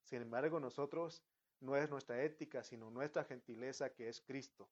[0.03, 1.23] Sin embargo, nosotros
[1.61, 4.69] no es nuestra ética, sino nuestra gentileza que es Cristo,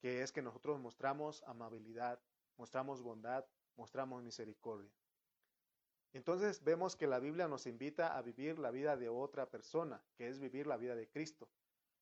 [0.00, 2.20] que es que nosotros mostramos amabilidad,
[2.56, 3.44] mostramos bondad,
[3.76, 4.90] mostramos misericordia.
[6.12, 10.28] Entonces vemos que la Biblia nos invita a vivir la vida de otra persona, que
[10.28, 11.48] es vivir la vida de Cristo.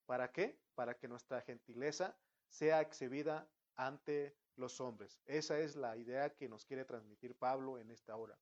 [0.07, 0.59] ¿Para qué?
[0.75, 2.16] Para que nuestra gentileza
[2.49, 5.20] sea exhibida ante los hombres.
[5.27, 8.39] Esa es la idea que nos quiere transmitir Pablo en esta hora.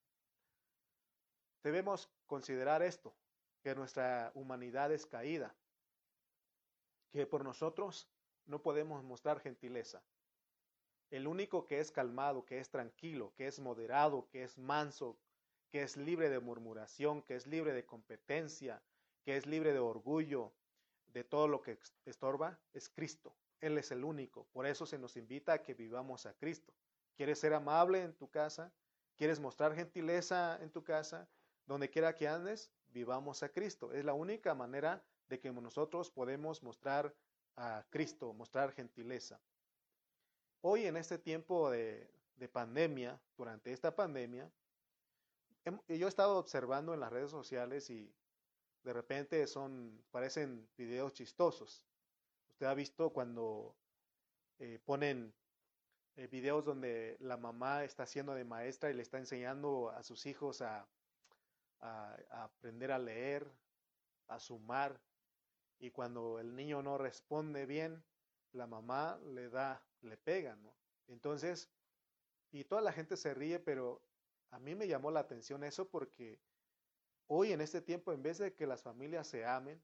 [1.62, 3.14] Debemos considerar esto,
[3.62, 5.54] que nuestra humanidad es caída,
[7.12, 8.08] que por nosotros
[8.46, 10.02] no podemos mostrar gentileza.
[11.12, 15.18] El único que es calmado, que es tranquilo, que es moderado, que es manso,
[15.68, 18.82] que es libre de murmuración, que es libre de competencia,
[19.22, 20.54] que es libre de orgullo,
[21.12, 23.36] de todo lo que estorba, es Cristo.
[23.60, 24.46] Él es el único.
[24.54, 26.72] Por eso se nos invita a que vivamos a Cristo.
[27.14, 28.72] ¿Quieres ser amable en tu casa?
[29.14, 31.28] ¿Quieres mostrar gentileza en tu casa?
[31.66, 33.92] Donde quiera que andes, vivamos a Cristo.
[33.92, 37.14] Es la única manera de que nosotros podemos mostrar
[37.56, 39.38] a Cristo, mostrar gentileza.
[40.64, 42.08] Hoy en este tiempo de,
[42.52, 44.48] pandemia, durante esta pandemia,
[45.88, 48.14] yo he estado observando en las redes sociales y
[48.84, 51.84] de repente son, parecen videos chistosos.
[52.48, 53.74] Usted ha visto cuando
[54.60, 55.34] eh, ponen
[56.14, 60.26] eh, videos donde la mamá está haciendo de maestra y le está enseñando a sus
[60.26, 60.88] hijos a,
[61.80, 63.50] a, aprender a leer,
[64.28, 65.00] a sumar,
[65.80, 68.04] y cuando el niño no responde bien,
[68.52, 70.74] la mamá le da, le pega, ¿no?
[71.08, 71.70] Entonces,
[72.50, 74.02] y toda la gente se ríe, pero
[74.50, 76.38] a mí me llamó la atención eso porque
[77.26, 79.82] hoy en este tiempo, en vez de que las familias se amen,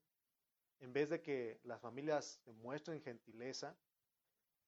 [0.81, 3.77] en vez de que las familias muestren gentileza,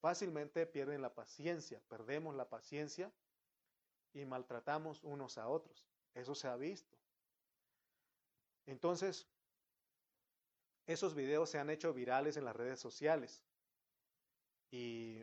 [0.00, 3.12] fácilmente pierden la paciencia, perdemos la paciencia
[4.12, 5.86] y maltratamos unos a otros.
[6.14, 6.96] Eso se ha visto.
[8.66, 9.28] Entonces,
[10.86, 13.42] esos videos se han hecho virales en las redes sociales.
[14.70, 15.22] Y,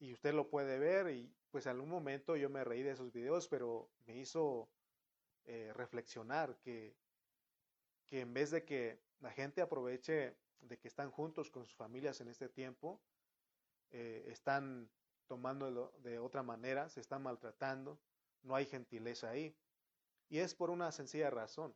[0.00, 3.90] usted lo puede ver y pues algún momento yo me reí de esos videos, pero
[4.06, 4.68] me hizo
[5.44, 6.96] eh, reflexionar que
[8.08, 12.20] que en vez de que la gente aproveche de que están juntos con sus familias
[12.20, 13.00] en este tiempo,
[13.90, 14.90] eh, están
[15.26, 18.00] tomando de otra manera, se están maltratando,
[18.42, 19.54] no hay gentileza ahí.
[20.30, 21.74] Y es por una sencilla razón.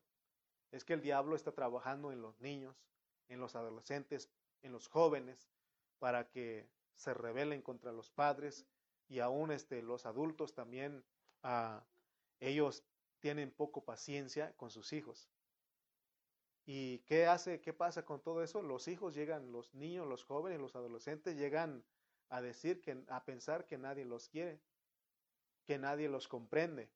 [0.70, 2.82] Es que el diablo está trabajando en los niños,
[3.28, 4.30] en los adolescentes,
[4.62, 5.50] en los jóvenes,
[5.98, 8.66] para que se rebelen contra los padres
[9.08, 11.04] y aún este, los adultos también,
[11.42, 11.84] ah,
[12.40, 12.84] ellos
[13.20, 15.28] tienen poco paciencia con sus hijos.
[16.64, 18.62] ¿Y qué hace, qué pasa con todo eso?
[18.62, 21.84] Los hijos llegan, los niños, los jóvenes, los adolescentes llegan
[22.28, 24.60] a decir que, a pensar que nadie los quiere,
[25.64, 26.88] que nadie los comprende.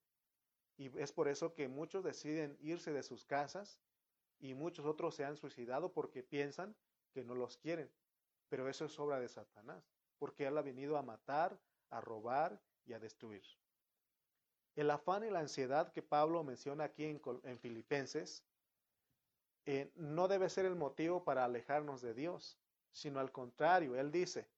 [0.76, 3.78] Y es por eso que muchos deciden irse de sus casas
[4.38, 6.76] y muchos otros se han suicidado porque piensan
[7.12, 7.90] que no los quieren.
[8.48, 9.82] Pero eso es obra de Satanás,
[10.18, 11.58] porque él ha venido a matar,
[11.90, 13.44] a robar y a destruir.
[14.76, 18.44] El afán y la ansiedad que Pablo menciona aquí en, Filipenses
[19.64, 22.58] eh, no debe ser el motivo para alejarnos de Dios,
[22.92, 24.48] sino al contrario, él dice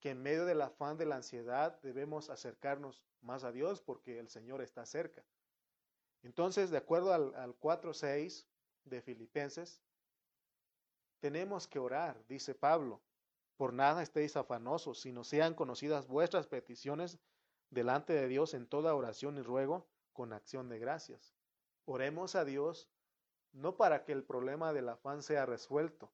[0.00, 4.28] que en medio del afán de la ansiedad debemos acercarnos más a Dios porque el
[4.28, 5.24] Señor está cerca.
[6.22, 8.46] Entonces, de acuerdo al, al 4.6
[8.84, 9.82] de Filipenses,
[11.20, 13.00] tenemos que orar, dice Pablo.
[13.56, 17.18] Por nada estéis afanosos, sino sean conocidas vuestras peticiones
[17.70, 21.34] delante de Dios en toda oración y ruego con acción de gracias.
[21.84, 22.88] Oremos a Dios
[23.52, 26.12] no para que el problema del afán sea resuelto,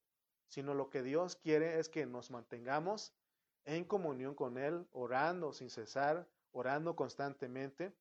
[0.49, 3.13] sino lo que Dios quiere es que nos mantengamos
[3.65, 7.93] en comunión con Él, orando sin cesar, orando constantemente,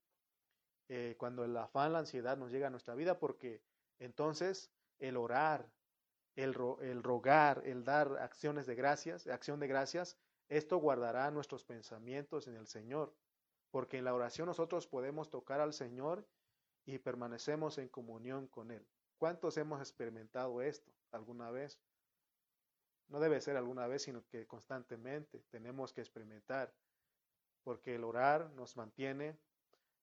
[0.89, 3.61] eh, cuando el afán, la ansiedad nos llega a nuestra vida, porque
[3.99, 5.71] entonces el orar,
[6.35, 6.53] el,
[7.03, 10.17] rogar, el dar acciones de gracias, acción de gracias,
[10.49, 13.15] esto guardará nuestros pensamientos en el Señor,
[13.71, 16.27] porque en la oración nosotros podemos tocar al Señor
[16.85, 18.85] y permanecemos en comunión con Él.
[19.17, 21.79] ¿Cuántos hemos experimentado esto alguna vez?
[23.07, 26.73] No debe ser alguna vez, sino que constantemente tenemos que experimentar,
[27.63, 29.37] porque el orar nos mantiene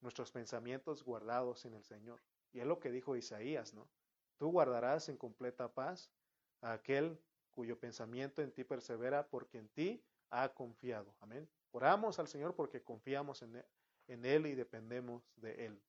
[0.01, 2.21] nuestros pensamientos guardados en el Señor.
[2.53, 3.89] Y es lo que dijo Isaías, ¿no?
[4.39, 6.11] Tú guardarás en completa paz
[6.61, 7.19] a aquel
[7.51, 11.15] cuyo pensamiento en ti persevera porque en ti ha confiado.
[11.21, 11.49] Amén.
[11.73, 15.83] Oramos al Señor porque confiamos en él, y dependemos de Él.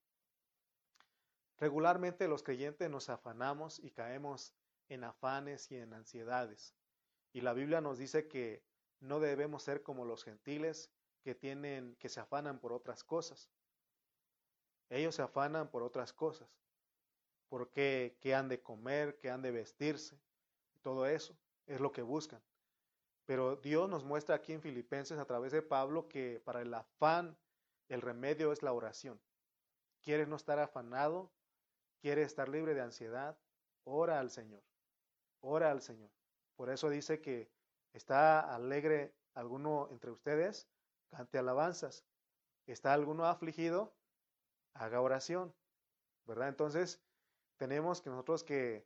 [1.57, 4.53] Regularmente los creyentes nos afanamos y caemos
[4.89, 6.75] en afanes y en ansiedades.
[7.33, 8.63] Y la Biblia nos dice que
[8.99, 10.91] no debemos ser como los gentiles
[11.23, 13.49] que tienen que se afanan por otras cosas.
[14.89, 16.49] Ellos se afanan por otras cosas.
[17.47, 20.19] Porque qué han de comer, qué han de vestirse,
[20.81, 22.41] todo eso es lo que buscan.
[23.25, 27.37] Pero Dios nos muestra aquí en Filipenses a través de Pablo que para el afán
[27.87, 29.21] el remedio es la oración.
[30.01, 31.31] ¿Quieres no estar afanado?
[32.01, 33.37] ¿Quieres estar libre de ansiedad?
[33.83, 34.63] Ora al Señor.
[35.41, 36.09] Ora al Señor.
[36.55, 37.49] Por eso dice que
[37.93, 40.67] está alegre alguno entre ustedes,
[41.09, 42.05] cante alabanzas.
[42.65, 43.93] Está alguno afligido,
[44.73, 45.53] haga oración.
[46.25, 46.49] ¿Verdad?
[46.49, 47.01] Entonces,
[47.57, 48.85] tenemos que nosotros que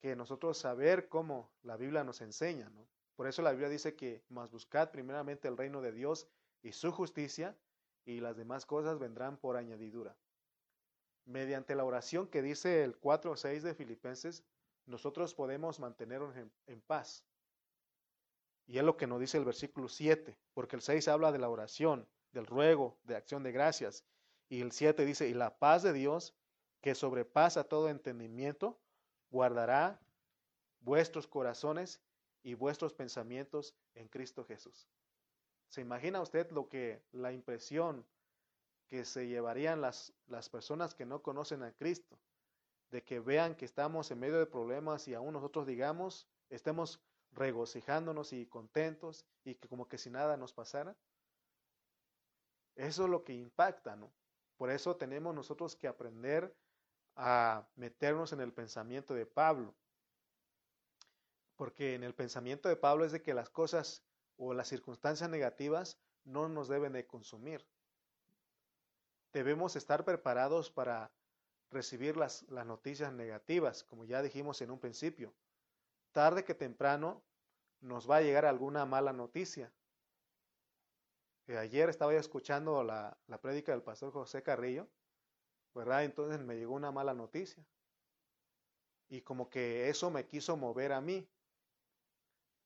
[0.00, 2.86] que nosotros saber cómo la Biblia nos enseña, ¿no?
[3.16, 6.28] Por eso la Biblia dice que más buscad primeramente el reino de Dios
[6.62, 7.56] y su justicia
[8.04, 10.16] y las demás cosas vendrán por añadidura.
[11.24, 14.44] Mediante la oración que dice el 4 o 6 de Filipenses,
[14.86, 17.24] nosotros podemos mantenernos en, en, paz.
[18.66, 21.50] Y es lo que nos dice el versículo 7, porque el 6 habla de la
[21.50, 24.04] oración, del ruego, de acción de gracias.
[24.48, 26.34] Y el 7 dice, y la paz de Dios,
[26.80, 28.78] que sobrepasa todo entendimiento,
[29.30, 30.00] guardará
[30.80, 32.00] vuestros corazones
[32.42, 34.88] y vuestros pensamientos en Cristo Jesús.
[35.68, 38.06] ¿Se imagina usted lo que la impresión
[38.88, 42.18] que se llevarían las, las personas que no conocen a Cristo?
[42.90, 47.00] De que vean que estamos en medio de problemas y aún nosotros digamos, estemos
[47.32, 50.96] regocijándonos y contentos y que como que si nada nos pasara.
[52.76, 54.10] Eso es lo que impacta, ¿no?
[54.56, 56.54] Por eso tenemos nosotros que aprender
[57.18, 59.74] a meternos en el pensamiento de Pablo.
[61.56, 64.04] Porque en el pensamiento de Pablo es de que las cosas
[64.36, 67.66] o las circunstancias negativas no nos deben de consumir.
[69.32, 71.10] Debemos estar preparados para
[71.70, 75.34] recibir las, las noticias negativas, como ya dijimos en un principio.
[76.12, 77.24] Tarde que temprano
[77.80, 79.72] nos va a llegar alguna mala noticia.
[81.48, 84.88] Eh, ayer estaba escuchando la, la prédica del pastor José Carrillo
[85.80, 87.64] Entonces me llegó una mala noticia.
[89.08, 91.26] Y como que eso me quiso mover a mí.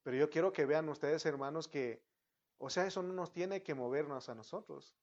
[0.03, 2.03] Pero yo quiero que vean ustedes, hermanos, que,
[2.59, 4.97] o sea, eso no nos tiene que movernos a nosotros.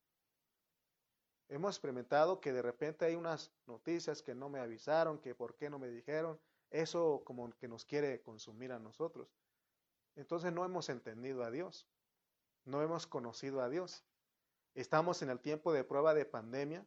[1.47, 5.69] Hemos experimentado que de repente hay unas noticias que no me avisaron, que por qué
[5.69, 6.39] no me dijeron,
[6.69, 9.29] eso como que nos quiere consumir a nosotros.
[10.15, 11.87] Entonces no hemos entendido a Dios,
[12.65, 14.03] no hemos conocido a Dios.
[14.75, 16.85] Estamos en el tiempo de prueba de pandemia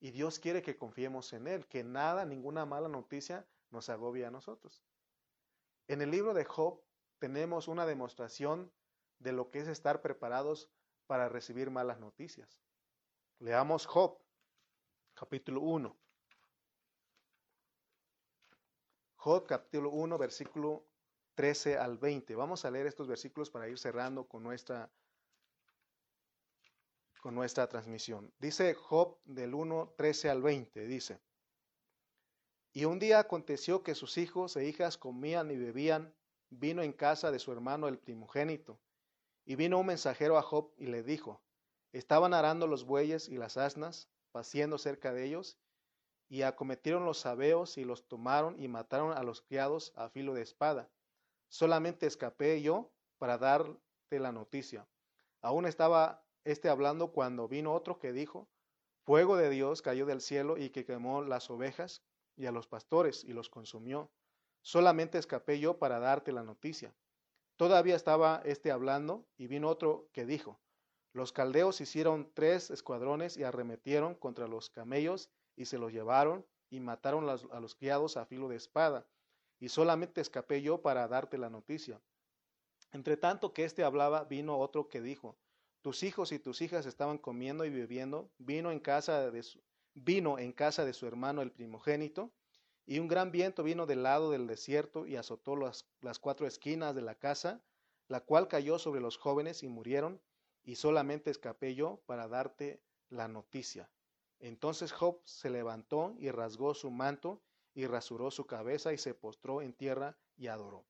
[0.00, 4.30] y Dios quiere que confiemos en Él, que nada, ninguna mala noticia nos agobie a
[4.30, 4.82] nosotros.
[5.88, 6.80] En el libro de Job
[7.18, 8.72] tenemos una demostración
[9.18, 10.70] de lo que es estar preparados
[11.06, 12.58] para recibir malas noticias.
[13.38, 14.18] Leamos Job,
[15.14, 15.96] capítulo 1.
[19.16, 20.86] Job, capítulo 1, versículo
[21.34, 22.34] 13 al 20.
[22.36, 24.90] Vamos a leer estos versículos para ir cerrando con nuestra,
[27.20, 28.32] con nuestra transmisión.
[28.38, 31.20] Dice Job del 1, 13 al 20, dice,
[32.72, 36.14] y un día aconteció que sus hijos e hijas comían y bebían
[36.50, 38.80] vino en casa de su hermano el primogénito.
[39.44, 41.42] Y vino un mensajero a Job y le dijo,
[41.92, 45.58] estaban arando los bueyes y las asnas, paciendo cerca de ellos,
[46.28, 50.42] y acometieron los sabeos y los tomaron y mataron a los criados a filo de
[50.42, 50.88] espada.
[51.48, 54.86] Solamente escapé yo para darte la noticia.
[55.40, 58.48] Aún estaba este hablando cuando vino otro que dijo,
[59.04, 62.02] fuego de Dios cayó del cielo y que quemó las ovejas
[62.36, 64.10] y a los pastores y los consumió.
[64.62, 66.94] Solamente escapé yo para darte la noticia.
[67.56, 70.60] Todavía estaba este hablando y vino otro que dijo,
[71.12, 76.80] los caldeos hicieron tres escuadrones y arremetieron contra los camellos y se los llevaron y
[76.80, 79.06] mataron a los criados a filo de espada.
[79.58, 82.00] Y solamente escapé yo para darte la noticia.
[82.92, 85.36] Entre tanto que éste hablaba, vino otro que dijo,
[85.82, 89.62] tus hijos y tus hijas estaban comiendo y bebiendo, vino en casa de su,
[89.94, 92.32] vino en casa de su hermano el primogénito,
[92.86, 96.94] y un gran viento vino del lado del desierto y azotó las, las cuatro esquinas
[96.94, 97.62] de la casa,
[98.08, 100.20] la cual cayó sobre los jóvenes y murieron,
[100.62, 103.90] y solamente escapé yo para darte la noticia.
[104.40, 107.42] Entonces Job se levantó y rasgó su manto
[107.74, 110.84] y rasuró su cabeza y se postró en tierra y adoró.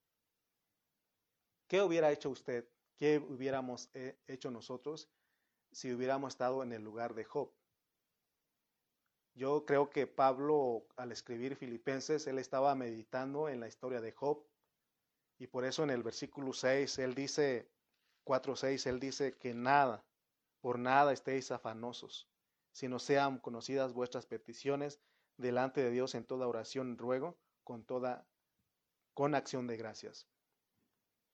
[1.67, 2.67] ¿Qué hubiera hecho usted?
[3.01, 5.09] ¿Qué hubiéramos eh, hecho nosotros
[5.71, 7.51] si hubiéramos estado en el lugar de Job?
[9.33, 14.45] Yo creo que Pablo, al escribir Filipenses, él estaba meditando en la historia de Job.
[15.39, 17.71] Y por eso en el versículo 6, él dice,
[18.23, 20.05] 4.6, él dice que nada,
[20.59, 22.29] por nada estéis afanosos,
[22.71, 25.01] sino sean conocidas vuestras peticiones
[25.37, 28.27] delante de Dios en toda oración ruego, con toda,
[29.15, 30.30] con acción de gracias.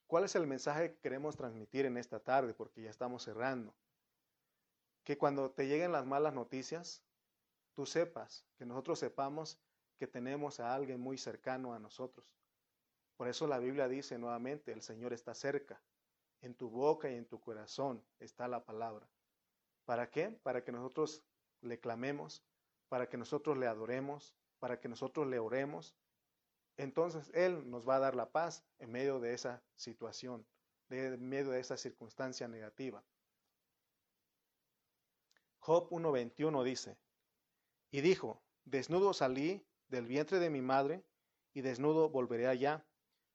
[0.08, 2.54] ¿Cuál es el mensaje que queremos transmitir en esta tarde?
[2.54, 3.76] Porque ya estamos cerrando.
[5.04, 7.04] Que cuando te lleguen las malas noticias,
[7.74, 9.60] tú sepas, que nosotros sepamos
[9.98, 12.26] que tenemos a alguien muy cercano a nosotros.
[13.18, 15.82] Por eso la Biblia dice nuevamente, el Señor está cerca.
[16.42, 19.10] En tu boca y en tu corazón está la palabra.
[19.86, 20.30] ¿Para qué?
[20.30, 21.24] Para que nosotros
[21.62, 22.44] le clamemos,
[22.88, 25.96] para que nosotros le adoremos, para que nosotros le oremos.
[26.78, 30.46] Entonces Él nos va a dar la paz en medio de esa situación,
[30.90, 33.04] en medio de esa circunstancia negativa.
[35.60, 36.98] Job 1.21 dice,
[37.92, 41.04] y dijo, desnudo salí del vientre de mi madre,
[41.54, 42.86] y desnudo volveré allá.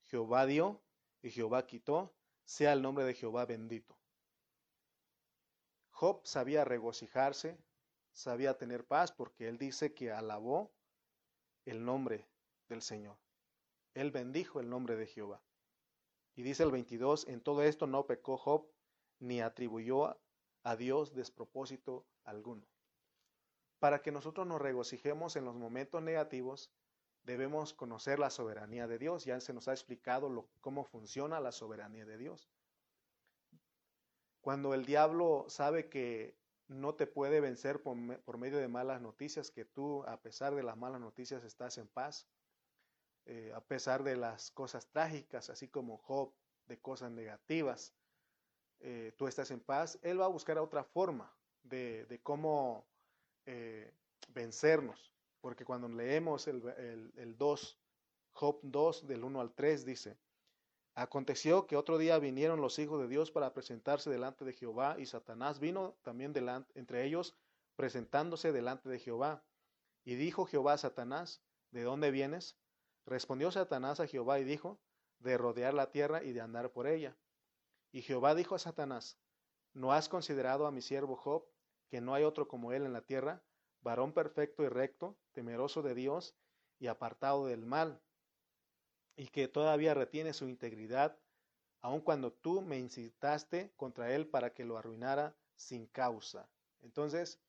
[0.05, 0.81] Jehová dio,
[1.21, 2.15] y Jehová quitó,
[2.45, 3.99] sea el nombre de Jehová bendito.
[5.91, 7.59] Job sabía regocijarse,
[8.13, 10.73] sabía tener paz, porque él dice que alabó
[11.65, 12.29] el nombre
[12.69, 13.22] del Señor.
[13.95, 15.43] Él bendijo el nombre de Jehová.
[16.35, 18.67] Y dice el 22, en todo esto no pecó Job,
[19.19, 20.19] ni atribuyó
[20.63, 22.67] a Dios despropósito alguno.
[23.79, 26.73] Para que nosotros nos regocijemos en los momentos negativos,
[27.25, 29.25] debemos conocer la soberanía de Dios.
[29.25, 32.49] Ya se nos ha explicado cómo funciona la soberanía de Dios.
[34.41, 36.37] Cuando el diablo sabe que
[36.69, 40.77] no te puede vencer por, medio de malas noticias, que tú, a pesar de las
[40.77, 42.27] malas noticias, estás en paz,
[43.25, 46.33] eh, a pesar de las cosas trágicas, así como Job,
[46.67, 47.95] de cosas negativas,
[48.81, 52.85] eh, tú estás en paz, él va a buscar otra forma de, cómo
[53.47, 53.93] eh,
[54.29, 56.63] vencernos, porque cuando leemos el,
[57.17, 57.79] el, 2,
[58.33, 60.19] Job 2, del 1 al 3, dice,
[60.95, 65.07] Aconteció que otro día vinieron los hijos de Dios para presentarse delante de Jehová, y
[65.07, 67.37] Satanás vino también delante, entre ellos,
[67.77, 69.43] presentándose delante de Jehová.
[70.05, 72.59] Y dijo Jehová a Satanás, ¿de dónde vienes?
[73.07, 74.79] Respondió Satanás a Jehová y dijo,
[75.23, 77.17] de rodear la tierra y de andar por ella.
[77.93, 79.19] Y Jehová dijo a Satanás,
[79.73, 81.45] ¿no has considerado a mi siervo Job,
[81.89, 83.43] que no hay otro como él en la tierra,
[83.83, 86.35] varón perfecto y recto, temeroso de Dios
[86.79, 88.01] y apartado del mal,
[89.17, 91.19] y que todavía retiene su integridad,
[91.81, 96.49] aun cuando tú me incitaste contra él para que lo arruinara sin causa.
[96.81, 97.41] Entonces,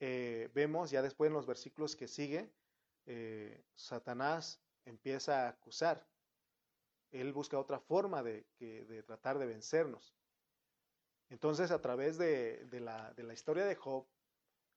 [0.00, 2.52] eh, vemos ya después en los versículos que sigue,
[3.06, 6.06] eh, Satanás empieza a acusar.
[7.10, 10.14] Él busca otra forma de, de tratar de vencernos.
[11.30, 14.04] Entonces, a través de, la, de la historia de Job,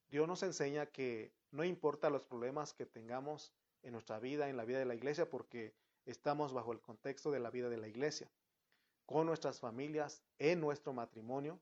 [0.10, 3.52] Dios nos enseña que no importa los problemas que tengamos
[3.82, 5.74] en nuestra vida, en la vida de la iglesia, porque
[6.06, 8.30] estamos bajo el contexto de la vida de la iglesia,
[9.06, 11.60] con nuestras familias, en nuestro matrimonio,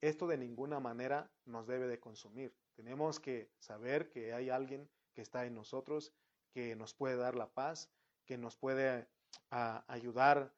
[0.00, 2.54] esto de ninguna manera nos debe de consumir.
[2.74, 6.12] Tenemos que saber que hay alguien que está en nosotros,
[6.54, 7.90] que nos puede dar la paz,
[8.24, 9.06] que nos puede
[9.50, 10.54] ayudar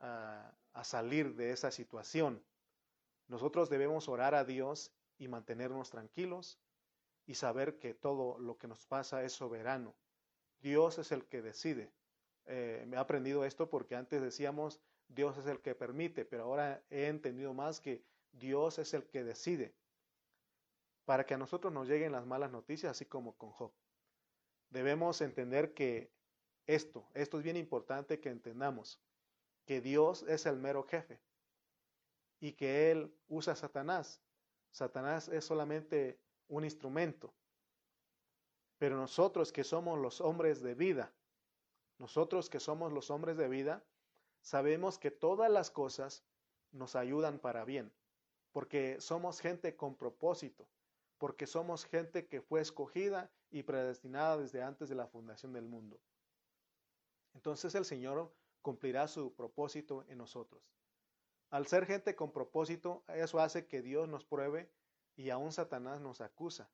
[0.00, 2.44] a, a salir de esa situación.
[3.28, 6.58] Nosotros debemos orar a Dios y mantenernos tranquilos
[7.26, 9.94] y saber que todo lo que nos pasa es soberano.
[10.60, 11.90] Dios es el que decide.
[12.46, 16.82] Eh, me he aprendido esto porque antes decíamos Dios es el que permite, pero ahora
[16.90, 19.74] he entendido más que Dios es el que decide
[21.04, 23.72] para que a nosotros nos lleguen las malas noticias, así como con Job.
[24.70, 26.10] Debemos entender que
[26.66, 29.00] esto, esto es bien importante que entendamos,
[29.64, 31.20] que Dios es el mero jefe
[32.40, 34.20] y que Él usa Satanás.
[34.70, 37.32] Satanás es solamente un instrumento.
[38.78, 41.12] Pero nosotros que somos los hombres de vida,
[41.98, 43.82] nosotros que somos los hombres de vida,
[44.42, 46.24] sabemos que todas las cosas
[46.72, 47.90] nos ayudan para bien,
[48.52, 50.68] porque somos gente con propósito,
[51.18, 56.00] porque somos gente que fue escogida y predestinada desde antes de la fundación del mundo.
[57.34, 60.62] Entonces el Señor cumplirá su propósito en nosotros.
[61.50, 64.70] Al ser gente con propósito, eso hace que Dios nos pruebe
[65.14, 66.70] y aún Satanás nos acusa.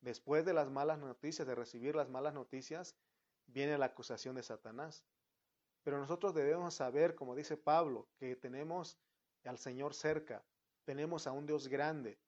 [0.00, 2.96] Después de las malas noticias, de recibir las malas noticias,
[3.46, 5.04] viene la acusación de Satanás.
[5.82, 8.98] Pero nosotros debemos saber, como dice Pablo, que tenemos
[9.44, 10.44] al Señor cerca,
[10.84, 12.18] tenemos a un Dios grande.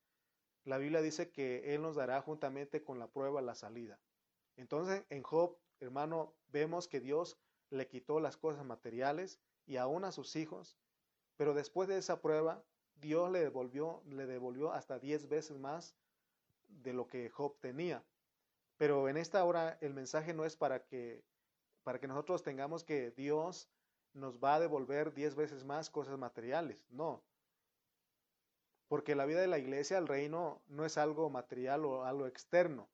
[0.65, 3.99] La Biblia dice que Él nos dará juntamente con la prueba la salida.
[4.57, 7.37] Entonces, en Job, hermano, vemos que Dios
[7.69, 10.75] le quitó las cosas materiales y aún a sus hijos,
[11.37, 12.63] pero después de esa prueba,
[12.95, 15.95] Dios le devolvió, le devolvió hasta diez veces más
[16.67, 18.03] de lo que Job tenía.
[18.77, 21.23] Pero en esta hora el mensaje no es para que,
[21.83, 23.69] para que nosotros tengamos que Dios
[24.13, 26.85] nos va a devolver diez veces más cosas materiales.
[26.89, 27.21] No.
[28.95, 32.87] Porque la vida de la iglesia, el reino, no es algo material o algo externo.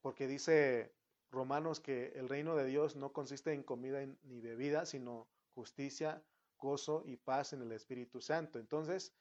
[0.00, 0.94] Porque dice
[1.32, 6.22] Romanos que el reino de Dios no consiste en comida ni bebida, sino justicia,
[6.56, 8.60] gozo y paz en el Espíritu Santo.
[8.60, 9.12] Entonces,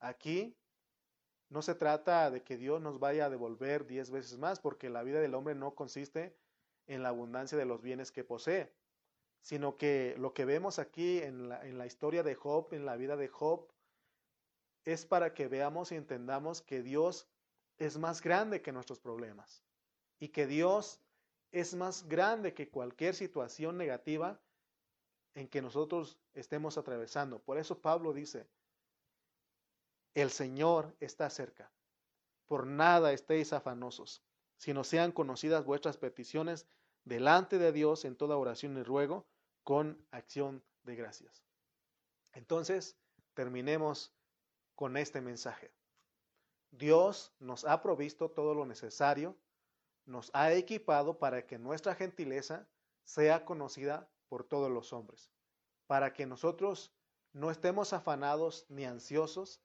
[0.00, 0.54] aquí
[1.48, 5.02] no se trata de que Dios nos vaya a devolver diez veces más, porque la
[5.02, 6.36] vida del hombre no consiste
[6.88, 8.70] en la abundancia de los bienes que posee,
[9.40, 13.28] sino que lo que vemos aquí en la, historia de Job, en la vida de
[13.28, 13.72] Job,
[14.84, 17.28] es para que veamos y entendamos que Dios
[17.78, 19.62] es más grande que nuestros problemas
[20.18, 21.00] y que Dios
[21.52, 24.40] es más grande que cualquier situación negativa
[25.34, 27.40] en que nosotros estemos atravesando.
[27.40, 28.46] Por eso Pablo dice,
[30.14, 31.70] el Señor está cerca.
[32.46, 34.22] Por nada estéis afanosos,
[34.56, 36.66] sino sean conocidas vuestras peticiones
[37.04, 39.26] delante de Dios en toda oración y ruego
[39.62, 41.42] con acción de gracias.
[42.32, 42.96] Entonces,
[43.34, 44.12] terminemos
[44.74, 45.72] con este mensaje.
[46.70, 49.36] Dios nos ha provisto todo lo necesario,
[50.06, 52.68] nos ha equipado para que nuestra gentileza
[53.04, 55.30] sea conocida por todos los hombres,
[55.86, 56.92] para que nosotros
[57.32, 59.60] no estemos afanados ni ansiosos,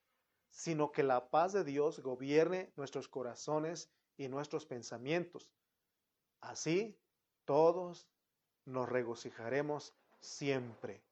[0.50, 5.52] sino que la paz de Dios gobierne nuestros corazones y nuestros pensamientos.
[6.42, 7.00] Así
[7.46, 8.08] todos
[8.66, 11.04] nos regocijaremos siempre.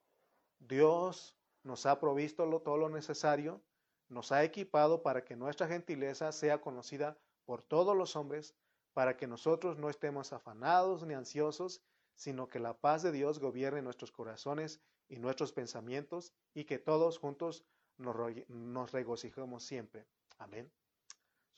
[0.59, 3.61] Dios nos ha provisto todo lo necesario,
[4.09, 8.55] nos ha equipado para que nuestra gentileza sea conocida por todos los hombres,
[8.93, 11.81] para que nosotros no estemos afanados ni ansiosos,
[12.15, 17.19] sino que la paz de Dios gobierne nuestros corazones y nuestros pensamientos y que todos
[17.19, 17.63] juntos
[17.97, 20.07] nos, regocijemos siempre.
[20.37, 20.71] Amén.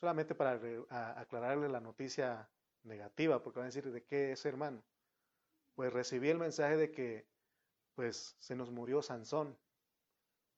[0.00, 0.60] Solamente para
[1.18, 2.50] aclararle la noticia
[2.82, 4.82] negativa, porque van a decir, ¿de qué es hermano?
[5.74, 7.26] Pues recibí el mensaje de que
[7.94, 9.58] pues se nos murió Sansón,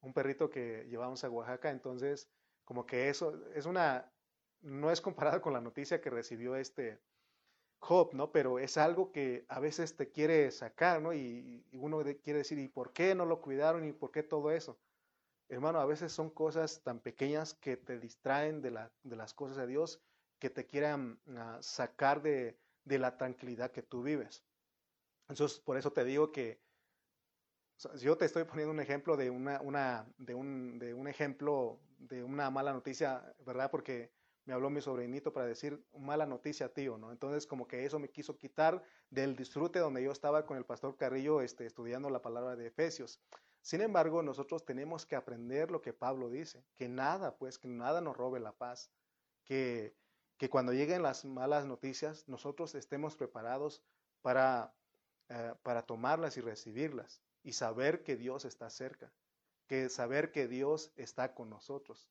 [0.03, 2.29] un perrito que llevamos a Oaxaca, entonces
[2.65, 4.13] como que eso es una,
[4.61, 7.01] no es comparado con la noticia que recibió este
[7.83, 8.31] Job, ¿no?
[8.31, 11.13] Pero es algo que a veces te quiere sacar, ¿no?
[11.13, 13.85] Y, uno quiere decir, ¿y por qué no lo cuidaron?
[13.85, 14.79] ¿Y por qué todo eso?
[15.49, 19.57] Hermano, a veces son cosas tan pequeñas que te distraen de, la, de las cosas
[19.57, 20.01] de Dios,
[20.39, 24.45] que te quieran ah, sacar de, de, la tranquilidad que tú vives.
[25.29, 26.62] Entonces, por eso te digo que
[27.99, 32.51] yo te estoy poniendo un ejemplo de, una, de, un, de un ejemplo de una
[32.51, 33.71] mala noticia, ¿verdad?
[33.71, 34.11] Porque
[34.45, 37.13] me habló mi sobrinito para decir mala noticia, tío, ¿no?
[37.13, 40.97] Entonces como que eso me quiso quitar del disfrute donde yo estaba con el pastor
[40.97, 43.21] Carrillo este, estudiando la palabra de Efesios.
[43.61, 48.01] Sin embargo, nosotros tenemos que aprender lo que Pablo dice, que nada, pues, que nada
[48.01, 48.91] nos robe la paz,
[49.45, 49.95] que,
[50.37, 53.85] que cuando lleguen las malas noticias, nosotros estemos preparados
[54.21, 54.75] para,
[55.29, 59.13] eh, para tomarlas y recibirlas y saber que Dios está cerca,
[59.67, 62.09] que saber que Dios está con nosotros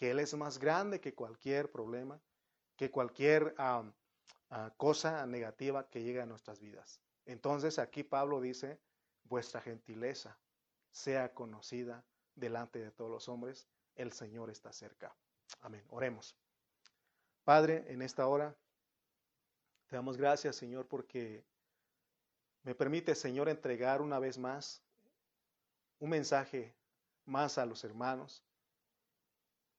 [0.00, 2.18] que Él es más grande que cualquier problema,
[2.74, 3.84] que cualquier ah,
[4.78, 7.02] cosa negativa que llegue a nuestras vidas.
[7.26, 8.80] Entonces aquí Pablo dice,
[9.24, 10.38] vuestra gentileza
[10.90, 12.02] sea conocida
[12.34, 15.14] delante de todos los hombres, el Señor está cerca.
[15.60, 15.84] Amén.
[15.90, 16.34] Oremos.
[17.44, 18.56] Padre, en esta hora
[19.86, 21.44] te damos gracias, Señor, porque
[22.62, 24.82] me permite, Señor, entregar una vez más
[25.98, 26.74] un mensaje
[27.24, 28.44] más a los hermanos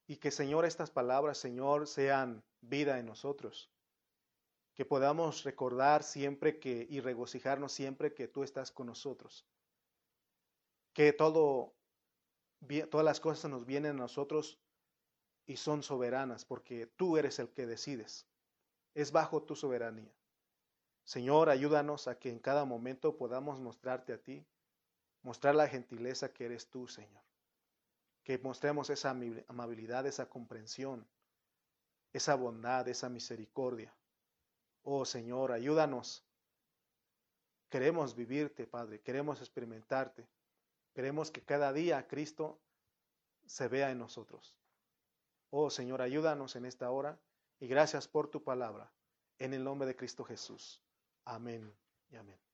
[0.08, 3.72] y que, Señor, estas palabras, Señor, sean vida en nosotros.
[4.74, 9.46] Que podamos recordar siempre que y regocijarnos siempre que tú estás con nosotros.
[10.94, 11.74] Que todo,
[12.90, 14.60] todas las cosas nos vienen a nosotros
[15.46, 18.28] y son soberanas, porque tú eres el que decides.
[18.94, 20.14] Es bajo tu soberanía.
[21.04, 24.46] Señor, ayúdanos a que en cada momento podamos mostrarte a ti,
[25.24, 27.22] mostrar la gentileza que eres tú, Señor
[28.24, 29.10] que mostremos esa
[29.48, 31.08] amabilidad, esa comprensión,
[32.14, 33.94] esa bondad, esa misericordia.
[34.84, 36.24] Oh Señor, ayúdanos.
[37.70, 40.28] Queremos vivirte, Padre, queremos experimentarte.
[40.94, 42.60] Queremos que cada día Cristo
[43.46, 44.58] se vea en nosotros.
[45.50, 47.20] Oh Señor, ayúdanos en esta hora
[47.60, 48.92] y gracias por tu palabra.
[49.40, 50.82] En el nombre de Cristo Jesús.
[51.26, 51.74] Amén
[52.12, 52.51] y amén.